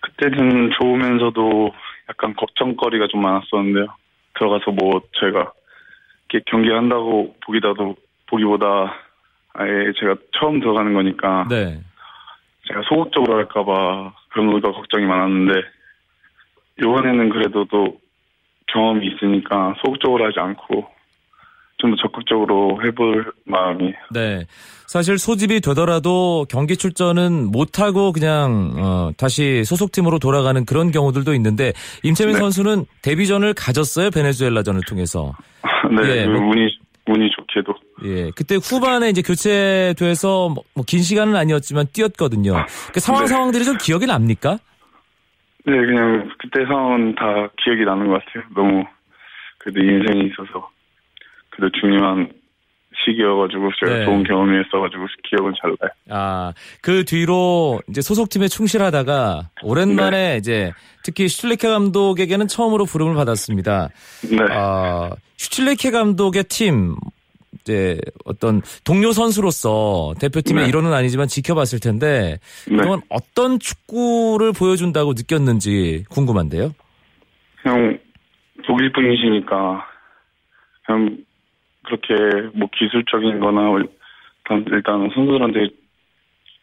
그때는 0.00 0.70
좋으면서도 0.78 1.72
약간 2.10 2.34
걱정거리가 2.36 3.06
좀 3.10 3.22
많았었는데요. 3.22 3.86
들어가서 4.38 4.72
뭐 4.72 5.00
제가 5.20 5.52
이렇게 6.28 6.44
경기한다고 6.50 7.34
보기다도 7.46 7.96
보기보다 8.28 8.94
아예 9.54 9.92
제가 9.98 10.16
처음 10.38 10.60
들어가는 10.60 10.92
거니까 10.94 11.46
네. 11.48 11.80
제가 12.68 12.82
소극적으로 12.88 13.38
할까봐 13.38 14.12
그런 14.28 14.52
거가 14.52 14.72
걱정이 14.72 15.06
많았는데 15.06 15.60
이번에는 16.80 17.30
그래도 17.30 17.64
또 17.66 17.98
경험이 18.72 19.06
있으니까 19.08 19.74
소극적으로 19.84 20.24
하지 20.26 20.38
않고 20.40 20.86
좀 21.78 21.90
더 21.92 21.96
적극적으로 22.02 22.78
해볼 22.84 23.32
마음이 23.46 23.94
네. 24.12 24.44
사실 24.86 25.16
소집이 25.18 25.62
되더라도 25.62 26.44
경기 26.50 26.76
출전은 26.76 27.46
못하고 27.50 28.12
그냥, 28.12 28.72
어, 28.76 29.10
다시 29.16 29.64
소속팀으로 29.64 30.18
돌아가는 30.18 30.62
그런 30.66 30.90
경우들도 30.90 31.32
있는데, 31.34 31.72
임채민 32.02 32.34
네. 32.34 32.38
선수는 32.40 32.84
데뷔전을 33.00 33.54
가졌어요. 33.54 34.10
베네수엘라전을 34.10 34.82
통해서. 34.86 35.32
네 35.96 36.18
예, 36.20 36.24
그 36.26 36.30
뭐- 36.32 36.50
운이 36.50 36.68
운이 37.08 37.30
좋게도 37.30 37.74
예. 38.04 38.30
그때 38.36 38.56
후반에 38.56 39.08
이제 39.08 39.22
교체돼서 39.22 40.50
뭐 40.50 40.84
긴 40.86 41.00
시간은 41.02 41.34
아니었지만 41.34 41.86
뛰었거든요. 41.94 42.66
그 42.92 43.00
상황 43.00 43.22
네. 43.24 43.28
상황들이 43.28 43.64
좀 43.64 43.78
기억이 43.78 44.04
납니까? 44.06 44.58
네 45.66 45.72
그냥 45.86 46.30
그때 46.38 46.64
상황은 46.66 47.14
다 47.14 47.48
기억이 47.62 47.84
나는 47.84 48.08
것 48.08 48.24
같아요. 48.24 48.44
너무 48.54 48.84
그래도 49.58 49.80
인생에 49.80 50.24
있어서 50.26 50.70
그래도 51.50 51.70
중요한 51.80 52.32
시기여가지고 53.04 53.70
제가 53.78 53.98
네. 53.98 54.04
좋은 54.04 54.24
경험이었어가지고 54.24 55.06
기억은 55.24 55.54
잘 55.60 55.74
나요. 55.80 55.90
아, 56.10 56.52
그 56.82 57.04
뒤로 57.04 57.80
이제 57.88 58.00
소속팀에 58.00 58.48
충실하다가 58.48 59.50
오랜만에 59.62 60.36
이제 60.38 60.72
특히 61.04 61.28
슈틸레케 61.28 61.68
감독에게는 61.68 62.48
처음으로 62.48 62.84
부름을 62.84 63.14
받았습니다. 63.14 63.88
네. 64.30 64.38
아, 64.50 65.10
슈틸레케 65.36 65.90
감독의 65.90 66.44
팀 66.44 66.96
이제 67.70 68.00
어떤 68.24 68.62
동료 68.84 69.12
선수로서 69.12 70.14
대표팀의 70.20 70.64
네. 70.64 70.68
일원은 70.68 70.92
아니지만 70.92 71.28
지켜봤을 71.28 71.78
텐데 71.80 72.38
네. 72.68 72.76
그동안 72.76 73.00
어떤 73.08 73.60
축구를 73.60 74.52
보여준다고 74.52 75.12
느꼈는지 75.12 76.04
궁금한데요. 76.10 76.72
그냥 77.62 77.98
독일 78.66 78.90
분이시니까 78.92 79.86
그냥 80.84 81.18
그렇게 81.84 82.48
뭐 82.54 82.68
기술적인 82.76 83.38
거나 83.38 83.70
일단, 83.78 84.64
일단 84.72 85.10
선수들한테 85.14 85.68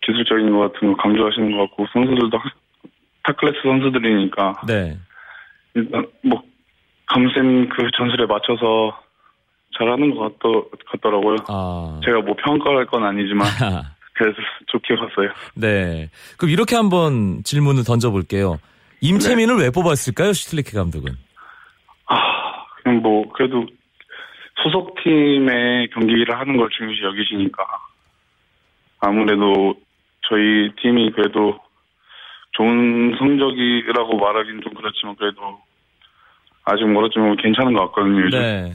기술적인 0.06 0.52
거 0.52 0.70
같은 0.70 0.90
거 0.90 0.96
강조하시는 1.02 1.52
것 1.52 1.58
같고 1.70 1.88
선수들도 1.94 2.38
하- 2.38 2.52
탑클래스 3.24 3.60
선수들이니까 3.64 4.62
네. 4.68 4.98
일단 5.74 6.06
뭐 6.22 6.44
감쌤 7.06 7.70
그 7.70 7.90
전술에 7.96 8.26
맞춰서 8.26 9.07
잘하는 9.78 10.16
것 10.16 10.40
같더, 10.40 10.66
같더 10.92 11.10
라고요. 11.10 11.36
아. 11.48 12.00
제가 12.04 12.22
뭐 12.22 12.36
평가할 12.36 12.86
건 12.88 13.04
아니지만 13.04 13.48
그래서 14.14 14.38
좋게 14.68 14.96
봤어요. 14.96 15.30
네. 15.56 16.10
그럼 16.38 16.52
이렇게 16.52 16.76
한번 16.76 17.44
질문을 17.44 17.84
던져볼게요. 17.84 18.60
임채민을 19.02 19.58
왜 19.58 19.70
뽑았을까요, 19.70 20.34
슈틸리케 20.34 20.72
감독은? 20.72 21.14
아, 22.08 22.16
그냥 22.82 23.02
뭐, 23.02 23.30
그래도 23.34 23.66
소속팀의 24.64 25.90
경기를 25.94 26.38
하는 26.38 26.58
걸 26.58 26.70
중요시 26.76 27.04
여기시니까. 27.04 27.64
아무래도 29.00 29.76
저희 30.28 30.72
팀이 30.82 31.12
그래도 31.12 31.60
좋은 32.54 33.16
성적이라고 33.20 34.18
말하기는 34.18 34.62
좀 34.64 34.74
그렇지만 34.74 35.16
그래도 35.16 35.60
아직 36.66 36.86
멀었지만 36.86 37.38
괜찮은 37.38 37.74
것 37.74 37.88
같거든요, 37.88 38.26
요즘. 38.26 38.40
네. 38.40 38.74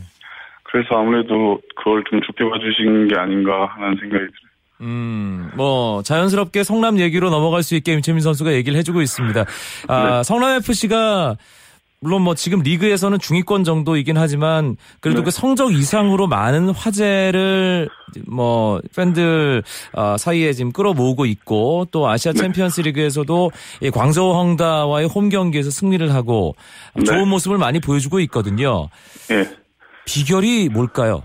그래서 0.72 0.96
아무래도 0.96 1.60
그걸 1.76 2.02
좀 2.08 2.20
좋게 2.22 2.48
봐주신 2.48 3.08
게 3.08 3.16
아닌가 3.16 3.66
하는 3.66 3.94
생각이 4.00 4.08
들어요. 4.10 4.52
음, 4.80 5.50
뭐, 5.54 6.02
자연스럽게 6.02 6.64
성남 6.64 6.98
얘기로 6.98 7.28
넘어갈 7.28 7.62
수 7.62 7.76
있게 7.76 7.92
임채민 7.92 8.20
선수가 8.22 8.54
얘기를 8.54 8.76
해주고 8.78 9.02
있습니다. 9.02 9.44
아, 9.86 10.16
네. 10.16 10.22
성남FC가, 10.24 11.36
물론 12.00 12.22
뭐 12.22 12.34
지금 12.34 12.62
리그에서는 12.62 13.18
중위권 13.20 13.62
정도이긴 13.62 14.16
하지만, 14.16 14.76
그래도 15.00 15.20
네. 15.20 15.26
그 15.26 15.30
성적 15.30 15.72
이상으로 15.72 16.26
많은 16.26 16.70
화제를, 16.70 17.88
뭐, 18.26 18.80
팬들 18.96 19.62
어, 19.92 20.16
사이에 20.18 20.52
지금 20.52 20.72
끌어모으고 20.72 21.26
있고, 21.26 21.86
또 21.92 22.08
아시아 22.08 22.32
네. 22.32 22.40
챔피언스 22.40 22.80
리그에서도 22.80 23.50
이 23.82 23.90
광저우 23.90 24.34
헝다와의 24.34 25.06
홈 25.06 25.28
경기에서 25.28 25.70
승리를 25.70 26.12
하고, 26.12 26.56
네. 26.96 27.04
좋은 27.04 27.28
모습을 27.28 27.58
많이 27.58 27.78
보여주고 27.78 28.18
있거든요. 28.20 28.88
예. 29.30 29.61
비결이 30.06 30.68
뭘까요? 30.70 31.22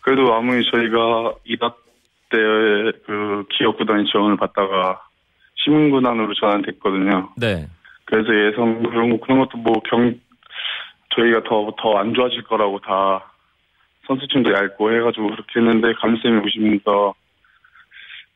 그래도 0.00 0.32
아무리 0.34 0.64
저희가 0.70 1.34
이다 1.44 1.74
때그 2.30 3.44
기업 3.56 3.76
구단이 3.78 4.04
지원을 4.10 4.36
받다가 4.36 5.02
시민 5.56 5.90
구단으로 5.90 6.34
전환됐거든요. 6.34 7.30
네. 7.36 7.66
그래서 8.04 8.28
예상 8.34 8.82
그런 8.82 9.10
거 9.10 9.24
그런 9.24 9.38
것도 9.40 9.58
뭐 9.58 9.74
경 9.90 10.14
저희가 11.14 11.42
더 11.44 11.72
더 11.76 11.98
안 11.98 12.14
좋아질 12.14 12.44
거라고 12.44 12.78
다 12.80 13.32
선수층도 14.06 14.52
얇고 14.52 14.92
해가지고 14.94 15.30
그렇게 15.30 15.60
했는데 15.60 15.92
감쌤이 16.00 16.38
오시면서 16.46 17.14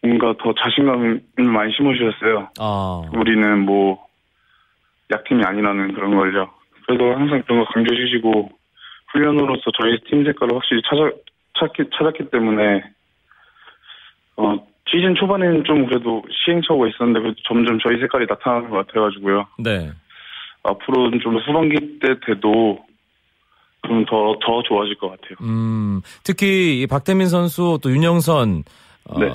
뭔가 0.02 0.34
더 0.42 0.52
자신감을 0.58 1.22
많이 1.52 1.72
심어주셨어요. 1.74 2.48
아, 2.58 3.02
우리는 3.14 3.60
뭐 3.60 4.04
약팀이 5.12 5.42
아니라는 5.44 5.92
그런 5.94 6.16
걸요. 6.16 6.50
그래도 6.86 7.14
항상 7.14 7.42
그런 7.42 7.60
거 7.64 7.70
강조해 7.72 7.96
주시고 7.96 8.50
훈련으로서 9.12 9.62
저희 9.80 9.98
팀 10.08 10.24
색깔을 10.24 10.54
확실히 10.54 10.82
찾아 10.88 11.10
찾기 11.58 11.90
찾았기 11.96 12.30
때문에 12.30 12.82
어 14.36 14.66
시즌 14.88 15.14
초반에는 15.14 15.64
좀 15.64 15.86
그래도 15.86 16.22
시행착오가 16.44 16.88
있었는데 16.88 17.20
그래도 17.20 17.36
점점 17.46 17.78
저희 17.80 17.98
색깔이 18.00 18.26
나타나는 18.28 18.70
것 18.70 18.86
같아가지고요. 18.86 19.46
네. 19.58 19.90
앞으로는 20.64 21.20
좀 21.20 21.38
후반기 21.38 21.98
때 22.00 22.14
돼도 22.26 22.84
좀 23.86 24.04
더 24.06 24.36
더 24.44 24.62
좋아질 24.62 24.96
것 24.96 25.10
같아요. 25.10 25.36
음, 25.40 26.00
특히 26.24 26.80
이 26.80 26.86
박태민 26.86 27.28
선수 27.28 27.78
또 27.82 27.90
윤영선 27.90 28.64
어, 29.06 29.18
네. 29.18 29.28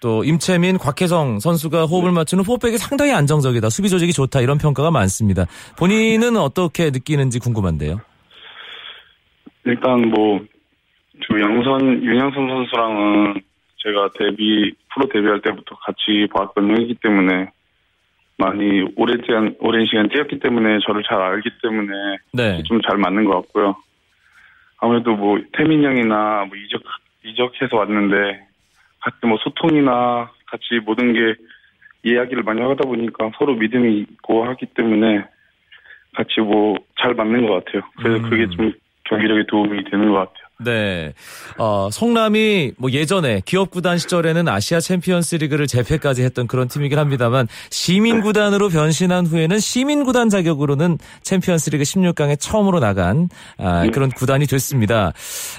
또 0.00 0.24
임채민, 0.24 0.78
곽혜성 0.78 1.40
선수가 1.40 1.84
호흡을 1.84 2.12
맞추는 2.12 2.44
포백이 2.44 2.78
상당히 2.78 3.12
안정적이다. 3.12 3.68
수비 3.68 3.88
조직이 3.88 4.12
좋다. 4.12 4.40
이런 4.40 4.56
평가가 4.58 4.90
많습니다. 4.90 5.44
본인은 5.78 6.36
어떻게 6.36 6.90
느끼는지 6.90 7.38
궁금한데요. 7.38 8.00
일단 9.64 10.08
뭐, 10.08 10.40
저 11.26 11.40
양선, 11.40 12.02
윤양선 12.02 12.48
선수랑은 12.48 13.40
제가 13.76 14.10
데뷔, 14.18 14.72
프로 14.92 15.08
데뷔할 15.08 15.40
때부터 15.42 15.76
같이 15.76 16.26
봤던 16.32 16.70
형이기 16.70 16.96
때문에 17.02 17.50
많이 18.38 18.82
오랜, 18.96 19.54
오랜 19.60 19.86
시간 19.86 20.08
뛰었기 20.08 20.38
때문에 20.38 20.78
저를 20.86 21.02
잘 21.06 21.20
알기 21.20 21.50
때문에 21.62 21.92
네. 22.32 22.62
좀 22.64 22.80
잘 22.88 22.96
맞는 22.96 23.24
것 23.24 23.32
같고요. 23.42 23.76
아무래도 24.78 25.14
뭐, 25.14 25.38
태민 25.52 25.84
형이나 25.84 26.46
뭐 26.48 26.56
이적, 26.56 26.82
이적해서 27.24 27.76
왔는데 27.76 28.46
같이 29.00 29.16
뭐 29.26 29.36
소통이나 29.42 30.30
같이 30.46 30.80
모든 30.84 31.12
게 31.12 31.34
이야기를 32.02 32.42
많이 32.42 32.62
하다 32.62 32.88
보니까 32.88 33.30
서로 33.38 33.54
믿음이 33.54 33.98
있고 33.98 34.44
하기 34.46 34.66
때문에 34.74 35.24
같이 36.14 36.40
뭐 36.40 36.76
잘 37.00 37.14
맞는 37.14 37.46
것 37.46 37.64
같아요. 37.64 37.82
그래서 37.96 38.16
음. 38.18 38.30
그게 38.30 38.46
좀 38.50 38.72
경기력에 39.10 39.42
도움이 39.48 39.84
되는 39.90 40.08
것 40.10 40.18
같아요. 40.18 40.50
네. 40.62 41.14
어, 41.58 41.88
성남이 41.90 42.72
뭐 42.78 42.90
예전에 42.90 43.40
기업 43.44 43.70
구단 43.70 43.98
시절에는 43.98 44.46
아시아 44.46 44.78
챔피언스 44.78 45.36
리그를 45.36 45.66
제패까지 45.66 46.22
했던 46.22 46.46
그런 46.46 46.68
팀이긴 46.68 46.98
합니다만 46.98 47.46
시민 47.70 48.20
구단으로 48.20 48.68
변신한 48.68 49.26
후에는 49.26 49.58
시민 49.58 50.04
구단 50.04 50.28
자격으로는 50.28 50.98
챔피언스 51.22 51.70
리그 51.70 51.84
16강에 51.84 52.38
처음으로 52.38 52.78
나간 52.78 53.28
아, 53.58 53.86
그런 53.92 54.10
구단이 54.10 54.46
됐습니다. 54.46 55.12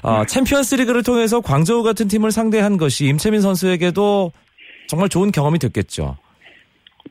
어, 0.04 0.24
챔피언스 0.26 0.76
리그를 0.76 1.04
통해서 1.04 1.42
광저우 1.42 1.84
같은 1.84 2.08
팀을 2.08 2.32
상대한 2.32 2.78
것이 2.78 3.08
임채민 3.08 3.42
선수에게도 3.42 4.32
정말 4.88 5.10
좋은 5.10 5.32
경험이 5.32 5.58
됐겠죠. 5.60 6.18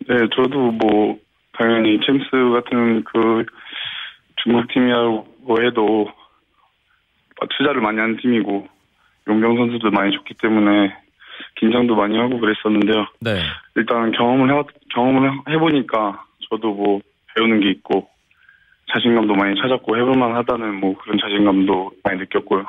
네, 0.09 0.17
저도 0.35 0.71
뭐 0.73 1.17
당연히 1.59 1.99
챔스 2.07 2.25
같은 2.31 3.05
그 3.05 3.45
중국 4.43 4.67
팀이라고 4.73 5.63
해도 5.63 6.09
투자를 7.49 7.81
많이 7.81 7.99
하는 7.99 8.17
팀이고 8.17 8.67
용병 9.29 9.57
선수도 9.57 9.91
많이 9.91 10.13
좋기 10.13 10.35
때문에 10.35 10.95
긴장도 11.57 11.95
많이 11.95 12.19
하고 12.19 12.39
그랬었는데요. 12.39 13.07
네. 13.21 13.41
일단 13.77 14.13
경험을 14.13 14.51
해 14.53 14.63
경험을 14.95 15.31
해보니까 15.49 16.25
저도 16.49 16.73
뭐 16.73 17.01
배우는 17.35 17.61
게 17.61 17.71
있고 17.71 18.09
자신감도 18.93 19.35
많이 19.35 19.61
찾았고 19.61 19.97
해볼만 19.97 20.35
하다는 20.37 20.81
뭐 20.81 20.97
그런 20.99 21.19
자신감도 21.19 21.93
많이 22.03 22.19
느꼈고요. 22.21 22.65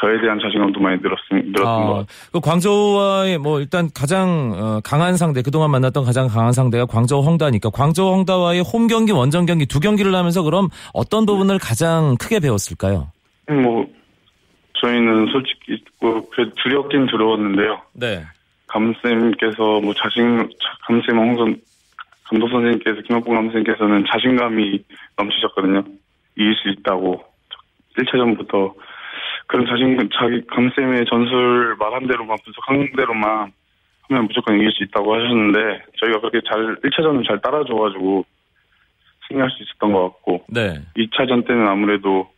저에 0.00 0.20
대한 0.20 0.38
자신감도 0.40 0.80
많이 0.80 1.00
늘었음, 1.00 1.52
늘었던 1.52 1.64
것 1.64 1.68
아, 1.68 1.86
같아요. 1.86 2.06
그 2.32 2.40
광저우와의 2.40 3.38
뭐 3.38 3.60
일단 3.60 3.88
가장 3.94 4.52
어, 4.52 4.80
강한 4.82 5.16
상대 5.16 5.42
그동안 5.42 5.70
만났던 5.70 6.04
가장 6.04 6.26
강한 6.26 6.52
상대가 6.52 6.86
광저우 6.86 7.22
헝다니까 7.24 7.70
광저우 7.70 8.12
헝다와의 8.14 8.62
홈 8.62 8.88
경기 8.88 9.12
원정 9.12 9.46
경기 9.46 9.64
두 9.64 9.78
경기를 9.78 10.14
하면서 10.14 10.42
그럼 10.42 10.68
어떤 10.92 11.24
부분을 11.24 11.58
가장 11.60 12.16
크게 12.18 12.40
배웠을까요? 12.40 13.12
뭐 13.48 13.86
저희는 14.80 15.26
솔직히 15.32 15.84
뭐 16.00 16.28
그래 16.30 16.50
두렵긴 16.62 17.06
두려웠는데요. 17.06 17.82
네. 17.94 18.24
감쌤께서 18.66 19.80
뭐 19.80 19.92
자신 19.94 20.48
감쌤 20.86 21.18
항상 21.18 21.56
감독 22.24 22.48
선생님께서 22.48 23.02
김학봉 23.02 23.34
감독님께서는 23.34 24.04
자신감이 24.10 24.82
넘치셨거든요. 25.16 25.84
이길 26.36 26.54
수 26.54 26.68
있다고 26.70 27.22
1차전부터 27.98 28.74
그런 29.46 29.66
자신 29.66 29.98
자기 30.18 30.40
감쌤의 30.46 31.04
전술 31.10 31.76
말한 31.78 32.06
대로만 32.06 32.38
분석한 32.42 32.92
대로만 32.96 33.52
하면 34.08 34.26
무조건 34.26 34.56
이길 34.56 34.72
수 34.72 34.82
있다고 34.84 35.14
하셨는데 35.14 35.84
저희가 36.00 36.20
그렇게 36.20 36.40
잘 36.48 36.76
1차전은 36.76 37.26
잘 37.26 37.40
따라줘가지고 37.40 38.24
승리할 39.28 39.50
수 39.50 39.62
있었던 39.62 39.92
것 39.92 40.02
같고 40.04 40.44
네. 40.48 40.80
2차전 40.96 41.46
때는 41.46 41.68
아무래도 41.68 42.30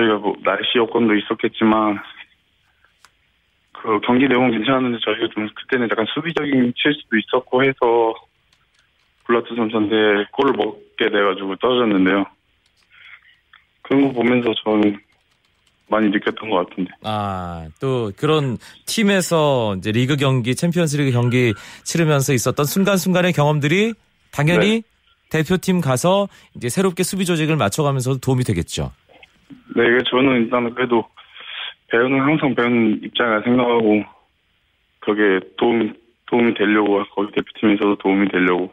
저희가 0.00 0.16
뭐 0.16 0.34
날씨 0.42 0.78
여건도 0.78 1.14
있었겠지만 1.14 1.98
그 3.72 4.00
경기 4.06 4.28
내용은 4.28 4.50
괜찮았는데 4.50 4.98
저희가 5.04 5.28
좀 5.34 5.48
그때는 5.54 5.88
약간 5.90 6.06
수비적인 6.14 6.72
실수도 6.76 7.16
있었고 7.16 7.64
해서 7.64 8.14
블라트 9.24 9.54
선수한테 9.54 10.26
골을 10.32 10.52
먹게 10.54 11.10
돼가지고 11.10 11.56
떨어졌는데요. 11.56 12.24
그런 13.82 14.08
거 14.08 14.12
보면서 14.12 14.52
저는 14.64 15.00
많이 15.88 16.08
느꼈던 16.08 16.50
것 16.50 16.68
같은데. 16.68 16.90
아, 17.02 17.68
또 17.80 18.12
그런 18.16 18.58
팀에서 18.86 19.74
이제 19.78 19.90
리그 19.90 20.16
경기, 20.16 20.54
챔피언스 20.54 20.96
리그 20.98 21.10
경기 21.10 21.52
치르면서 21.84 22.32
있었던 22.32 22.64
순간순간의 22.64 23.32
경험들이 23.32 23.94
당연히 24.30 24.82
대표팀 25.30 25.80
가서 25.80 26.28
이제 26.54 26.68
새롭게 26.68 27.02
수비 27.02 27.24
조직을 27.24 27.56
맞춰가면서 27.56 28.18
도움이 28.18 28.44
되겠죠. 28.44 28.92
네, 29.76 29.82
이게 29.86 29.98
저는 30.10 30.42
일단 30.44 30.74
그래도 30.74 31.04
배우는 31.88 32.20
항상 32.20 32.54
배우는 32.54 33.00
입장이라 33.04 33.42
생각하고 33.42 34.02
그게 35.00 35.40
도움이 35.58 35.92
도움이 36.26 36.54
되려고 36.54 37.02
거기 37.14 37.32
대표팀에서도 37.32 37.96
도움이 37.96 38.28
되려고 38.28 38.70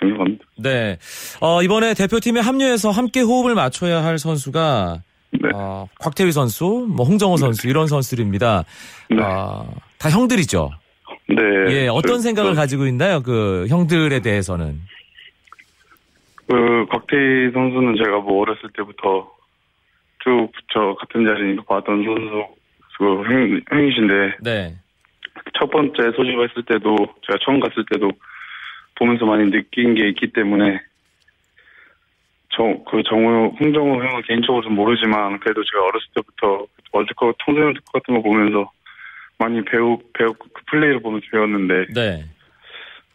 생각합니다. 0.00 0.44
네. 0.58 0.98
어, 1.40 1.62
이번에 1.62 1.94
대표팀에 1.94 2.40
합류해서 2.40 2.90
함께 2.90 3.20
호흡을 3.20 3.54
맞춰야 3.54 4.04
할 4.04 4.18
선수가 4.18 4.98
네, 5.30 5.48
어, 5.54 5.86
곽태휘 6.00 6.32
선수, 6.32 6.86
뭐 6.88 7.04
홍정호 7.06 7.36
선수 7.36 7.68
이런 7.68 7.86
선수들입니다. 7.86 8.64
네. 9.10 9.22
어, 9.22 9.66
다 9.98 10.10
형들이죠. 10.10 10.70
네. 11.28 11.36
예, 11.70 11.88
어떤 11.88 12.16
저- 12.16 12.22
생각을 12.22 12.54
저- 12.54 12.60
가지고 12.60 12.86
있나요? 12.86 13.22
그 13.22 13.66
형들에 13.68 14.20
대해서는. 14.20 14.80
그 16.46 16.86
곽태희 16.90 17.50
선수는 17.52 17.96
제가 18.02 18.20
뭐 18.20 18.40
어렸을 18.42 18.70
때부터 18.74 19.30
쭉저 20.28 20.94
같은 20.94 21.24
자리니까 21.24 21.62
봤던 21.62 22.04
선수 22.04 22.46
그 22.98 23.04
형, 23.24 23.60
형이신데 23.70 24.36
네. 24.42 24.74
첫 25.58 25.70
번째 25.70 26.10
소집했을 26.16 26.64
때도 26.64 26.96
제가 27.26 27.38
처음 27.44 27.60
갔을 27.60 27.84
때도 27.90 28.10
보면서 28.96 29.24
많이 29.24 29.50
느낀 29.50 29.94
게 29.94 30.08
있기 30.08 30.32
때문에 30.32 30.80
저그 32.50 33.02
정우 33.08 33.54
홍정우 33.60 34.02
형은 34.02 34.22
개인적으로 34.22 34.62
좀 34.62 34.74
모르지만 34.74 35.38
그래도 35.38 35.62
제가 35.64 35.84
어렸을 35.84 36.06
때부터 36.14 36.66
월드컵 36.92 37.36
축구 37.38 37.92
같은 37.92 38.14
거 38.14 38.22
보면서 38.22 38.70
많이 39.38 39.64
배우 39.64 39.98
배우 40.14 40.32
그 40.32 40.48
플레이를 40.66 41.00
보면서 41.00 41.24
배웠는데 41.30 41.92
네. 41.94 42.24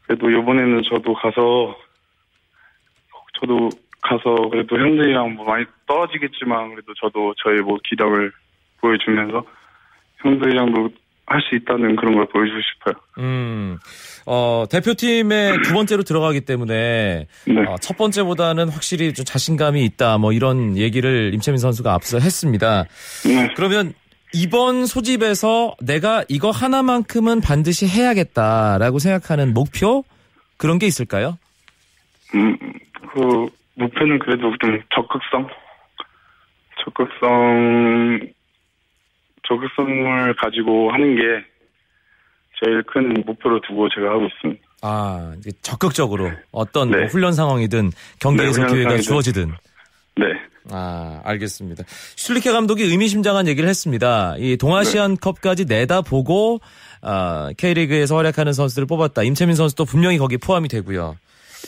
그래도 0.03 0.29
이번에는 0.29 0.83
저도 0.89 1.13
가서 1.13 1.77
저도 3.39 3.69
가서 4.03 4.49
그래도 4.49 4.77
형들이랑 4.77 5.35
뭐 5.35 5.45
많이 5.45 5.65
떨어지겠지만 5.87 6.71
그래도 6.71 6.93
저도 7.01 7.33
저의 7.43 7.61
뭐 7.61 7.77
기력을 7.83 8.31
보여주면서 8.81 9.43
형들이랑도 10.21 10.89
할 11.25 11.41
수 11.41 11.55
있다는 11.55 11.95
그런 11.95 12.15
걸 12.15 12.27
보여주고 12.27 12.59
싶어요. 12.61 12.95
음, 13.17 13.77
어, 14.25 14.65
대표팀에 14.69 15.61
두 15.63 15.73
번째로 15.73 16.03
들어가기 16.03 16.41
때문에 16.41 17.27
네. 17.47 17.61
어, 17.67 17.75
첫 17.79 17.97
번째보다는 17.97 18.69
확실히 18.69 19.13
좀 19.13 19.23
자신감이 19.25 19.83
있다. 19.85 20.17
뭐 20.17 20.33
이런 20.33 20.77
얘기를 20.77 21.33
임채민 21.33 21.57
선수가 21.57 21.93
앞서 21.93 22.19
했습니다. 22.19 22.85
네. 23.25 23.49
그러면 23.55 23.93
이번 24.33 24.85
소집에서 24.85 25.75
내가 25.81 26.23
이거 26.27 26.51
하나만큼은 26.51 27.41
반드시 27.41 27.87
해야겠다라고 27.87 28.99
생각하는 28.99 29.53
목표 29.53 30.03
그런 30.57 30.77
게 30.77 30.87
있을까요? 30.87 31.37
음, 32.35 32.57
그 33.13 33.47
목표는 33.75 34.19
그래도 34.19 34.53
좀 34.61 34.79
적극성, 34.93 35.47
적극성, 36.83 38.19
적극성을 39.47 40.35
가지고 40.35 40.91
하는 40.91 41.15
게 41.15 41.21
제일 42.63 42.83
큰 42.83 43.23
목표로 43.25 43.61
두고 43.61 43.89
제가 43.89 44.11
하고 44.11 44.25
있습니다. 44.27 44.61
아, 44.81 45.33
적극적으로 45.61 46.31
어떤 46.51 46.91
네. 46.91 46.97
뭐 46.99 47.07
훈련 47.07 47.33
상황이든 47.33 47.91
경기에서 48.19 48.61
네, 48.61 48.67
기회가 48.67 48.89
상황이든. 48.89 49.01
주어지든. 49.01 49.51
네, 50.17 50.25
아, 50.71 51.21
알겠습니다. 51.23 51.83
슐리케 51.87 52.51
감독이 52.51 52.83
의미심장한 52.83 53.47
얘기를 53.47 53.67
했습니다. 53.67 54.35
이 54.37 54.57
동아시안컵까지 54.57 55.65
내다보고 55.65 56.59
아, 57.01 57.51
K리그에서 57.57 58.15
활약하는 58.17 58.53
선수들을 58.53 58.87
뽑았다. 58.87 59.23
임채민 59.23 59.55
선수도 59.55 59.85
분명히 59.85 60.17
거기 60.17 60.37
포함이 60.37 60.67
되고요. 60.69 61.17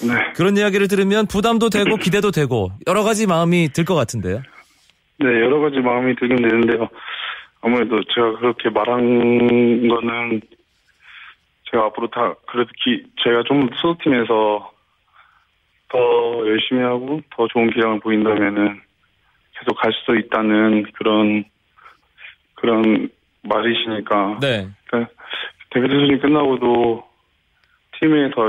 네, 0.03 0.33
그런 0.35 0.57
이야기를 0.57 0.87
들으면 0.87 1.25
부담도 1.27 1.69
되고 1.69 1.95
기대도 1.95 2.31
되고 2.31 2.71
여러 2.87 3.03
가지 3.03 3.27
마음이 3.27 3.69
들 3.69 3.85
것 3.85 3.95
같은데요. 3.95 4.41
네 5.19 5.27
여러 5.27 5.59
가지 5.59 5.79
마음이 5.79 6.15
들긴 6.15 6.37
되는데요. 6.37 6.89
아무래도 7.61 8.03
제가 8.13 8.37
그렇게 8.39 8.69
말한 8.69 9.87
거는 9.87 10.41
제가 11.71 11.85
앞으로 11.85 12.07
다 12.07 12.35
그래도 12.47 12.69
기, 12.83 13.03
제가 13.23 13.43
좀 13.43 13.69
소속팀에서 13.75 14.71
더 15.89 16.47
열심히 16.47 16.81
하고 16.81 17.21
더 17.35 17.47
좋은 17.47 17.69
기량을 17.71 17.99
보인다면은 18.01 18.81
계속 19.57 19.75
갈수 19.77 20.17
있다는 20.19 20.83
그런 20.93 21.45
그런 22.55 23.09
말이시니까 23.43 24.39
네. 24.41 24.67
그러니까 24.87 25.11
대회 25.71 25.87
대전이 25.87 26.19
끝나고도 26.19 27.03
팀에 27.99 28.29
더 28.31 28.41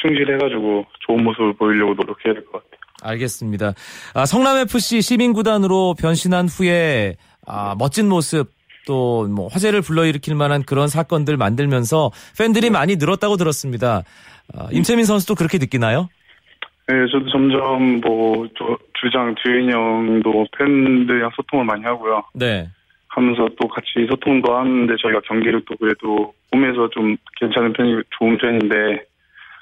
충실해가지고 0.00 0.86
좋은 1.06 1.24
모습을 1.24 1.52
보이려고 1.54 1.94
노력해야 1.94 2.34
될 2.34 2.44
것 2.46 2.52
같아요. 2.52 2.78
알겠습니다. 3.02 3.74
아, 4.14 4.26
성남FC 4.26 5.00
시민구단으로 5.02 5.94
변신한 6.00 6.48
후에 6.48 7.14
아, 7.46 7.74
멋진 7.78 8.08
모습 8.08 8.50
또 8.86 9.28
뭐 9.28 9.48
화제를 9.48 9.82
불러일으킬 9.82 10.34
만한 10.34 10.62
그런 10.62 10.88
사건들 10.88 11.36
만들면서 11.36 12.10
팬들이 12.38 12.70
많이 12.70 12.96
늘었다고 12.96 13.36
들었습니다. 13.36 14.02
아, 14.54 14.68
임채민 14.72 15.04
선수도 15.04 15.34
그렇게 15.34 15.58
느끼나요? 15.58 16.08
네, 16.88 16.94
저도 17.12 17.28
점점 17.30 18.00
뭐 18.00 18.48
저, 18.58 18.78
주장 18.98 19.34
듀엔이 19.44 19.70
형도 19.70 20.46
팬들이랑 20.56 21.30
소통을 21.36 21.66
많이 21.66 21.84
하고요. 21.84 22.22
네. 22.34 22.66
하면서 23.08 23.46
또 23.60 23.68
같이 23.68 24.06
소통도 24.08 24.56
하는데 24.56 24.94
저희가 25.02 25.20
경기력도 25.28 25.76
그래도 25.76 26.32
홈에서 26.54 26.88
좀 26.90 27.16
괜찮은 27.38 27.74
편이 27.74 28.02
좋은 28.18 28.38
편인데 28.38 29.04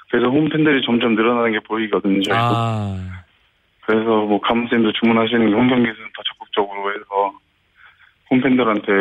그래서 0.09 0.29
홈 0.29 0.47
팬들이 0.49 0.81
점점 0.85 1.15
늘어나는 1.15 1.51
게 1.53 1.59
보이거든요. 1.59 2.33
아, 2.33 2.97
그래서 3.81 4.05
뭐 4.05 4.39
감독님도 4.39 4.93
주문하시는 4.93 5.47
게 5.47 5.53
홈경기에서는 5.53 6.09
더 6.15 6.23
적극적으로 6.23 6.91
해서 6.91 7.33
홈 8.29 8.41
팬들한테 8.41 8.91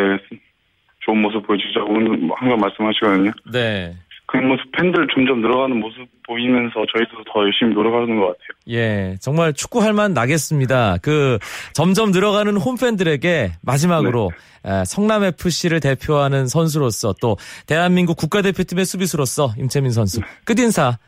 좋은 1.01 1.19
모습 1.19 1.47
보여주자고 1.47 1.95
항상 2.35 2.59
말씀하시거든요. 2.59 3.31
네. 3.53 3.95
그 4.27 4.39
모습 4.39 4.71
팬들 4.73 5.07
점점 5.15 5.41
늘어가는 5.41 5.79
모습 5.79 6.07
보이면서 6.27 6.85
저희도 6.93 7.25
더 7.33 7.41
열심히 7.43 7.73
노력하는 7.73 8.19
것 8.19 8.27
같아요. 8.27 8.49
예, 8.69 9.15
정말 9.21 9.53
축구할 9.53 9.93
만 9.93 10.12
나겠습니다. 10.15 10.97
그 11.01 11.39
점점 11.73 12.11
늘어가는 12.11 12.57
홈팬들에게 12.57 13.53
마지막으로 13.62 14.31
에, 14.65 14.85
성남 14.85 15.23
FC를 15.23 15.79
대표하는 15.79 16.49
선수로서 16.49 17.15
또 17.21 17.37
대한민국 17.69 18.17
국가대표팀의 18.17 18.85
수비수로서 18.85 19.51
임채민 19.59 19.93
선수 19.93 20.21
끝 20.45 20.59
인사 20.59 20.99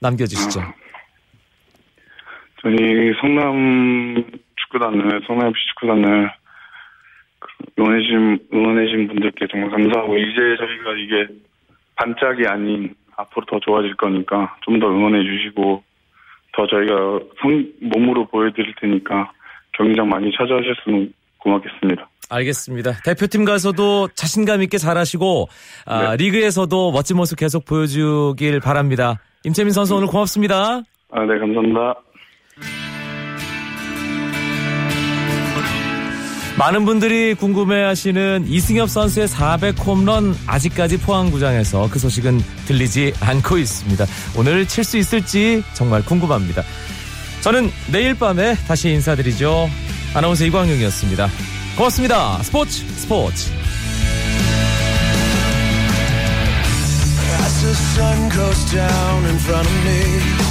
남겨주시죠. 0.00 0.60
저희 2.62 2.76
성남 3.20 4.24
축구단을 4.56 5.22
성남 5.26 5.48
FC 5.48 5.58
축구단을 5.70 6.30
그 7.40 7.48
응원해주신 7.78 8.38
응원해주신 8.52 9.08
분들께 9.08 9.46
정말 9.50 9.70
감사하고 9.70 10.16
이제 10.16 10.56
저희가 10.58 10.92
이게 10.98 11.26
반짝이 11.98 12.46
아닌 12.46 12.94
앞으로 13.16 13.44
더 13.46 13.58
좋아질 13.60 13.96
거니까 13.96 14.56
좀 14.62 14.78
더 14.78 14.86
응원해 14.88 15.22
주시고 15.24 15.82
더 16.56 16.66
저희가 16.66 16.94
성, 17.40 17.66
몸으로 17.80 18.26
보여드릴 18.26 18.74
테니까 18.80 19.32
경기장 19.76 20.08
많이 20.08 20.30
찾아주셨으면 20.36 21.12
고맙겠습니다. 21.38 22.08
알겠습니다. 22.30 22.92
대표팀 23.04 23.44
가서도 23.44 24.08
자신감 24.14 24.62
있게 24.62 24.76
잘하시고 24.78 25.48
아, 25.86 26.14
리그에서도 26.16 26.92
멋진 26.92 27.16
모습 27.16 27.38
계속 27.38 27.64
보여주길 27.64 28.60
바랍니다. 28.60 29.18
임채민 29.44 29.72
선수 29.72 29.96
오늘 29.96 30.08
고맙습니다. 30.08 30.82
아, 31.10 31.20
네, 31.24 31.38
감사합니다. 31.38 31.94
많은 36.58 36.84
분들이 36.84 37.34
궁금해하시는 37.34 38.46
이승엽 38.48 38.90
선수의 38.90 39.28
400 39.28 39.78
홈런 39.78 40.36
아직까지 40.44 40.96
포항구장에서 40.98 41.88
그 41.88 42.00
소식은 42.00 42.42
들리지 42.66 43.12
않고 43.20 43.58
있습니다. 43.58 44.04
오늘 44.36 44.66
칠 44.66 44.82
수 44.82 44.98
있을지 44.98 45.62
정말 45.74 46.04
궁금합니다. 46.04 46.64
저는 47.42 47.70
내일 47.92 48.14
밤에 48.14 48.56
다시 48.66 48.90
인사드리죠. 48.90 49.70
아나운서 50.14 50.44
이광용이었습니다. 50.46 51.28
고맙습니다. 51.76 52.42
스포츠 52.42 52.84
스포츠. 52.96 53.52
The 57.60 57.74
sun 57.74 58.30
goes 58.30 58.70
down 58.70 59.24
in 59.26 59.36
front 59.36 59.68
of 59.68 59.74
me. 59.84 60.48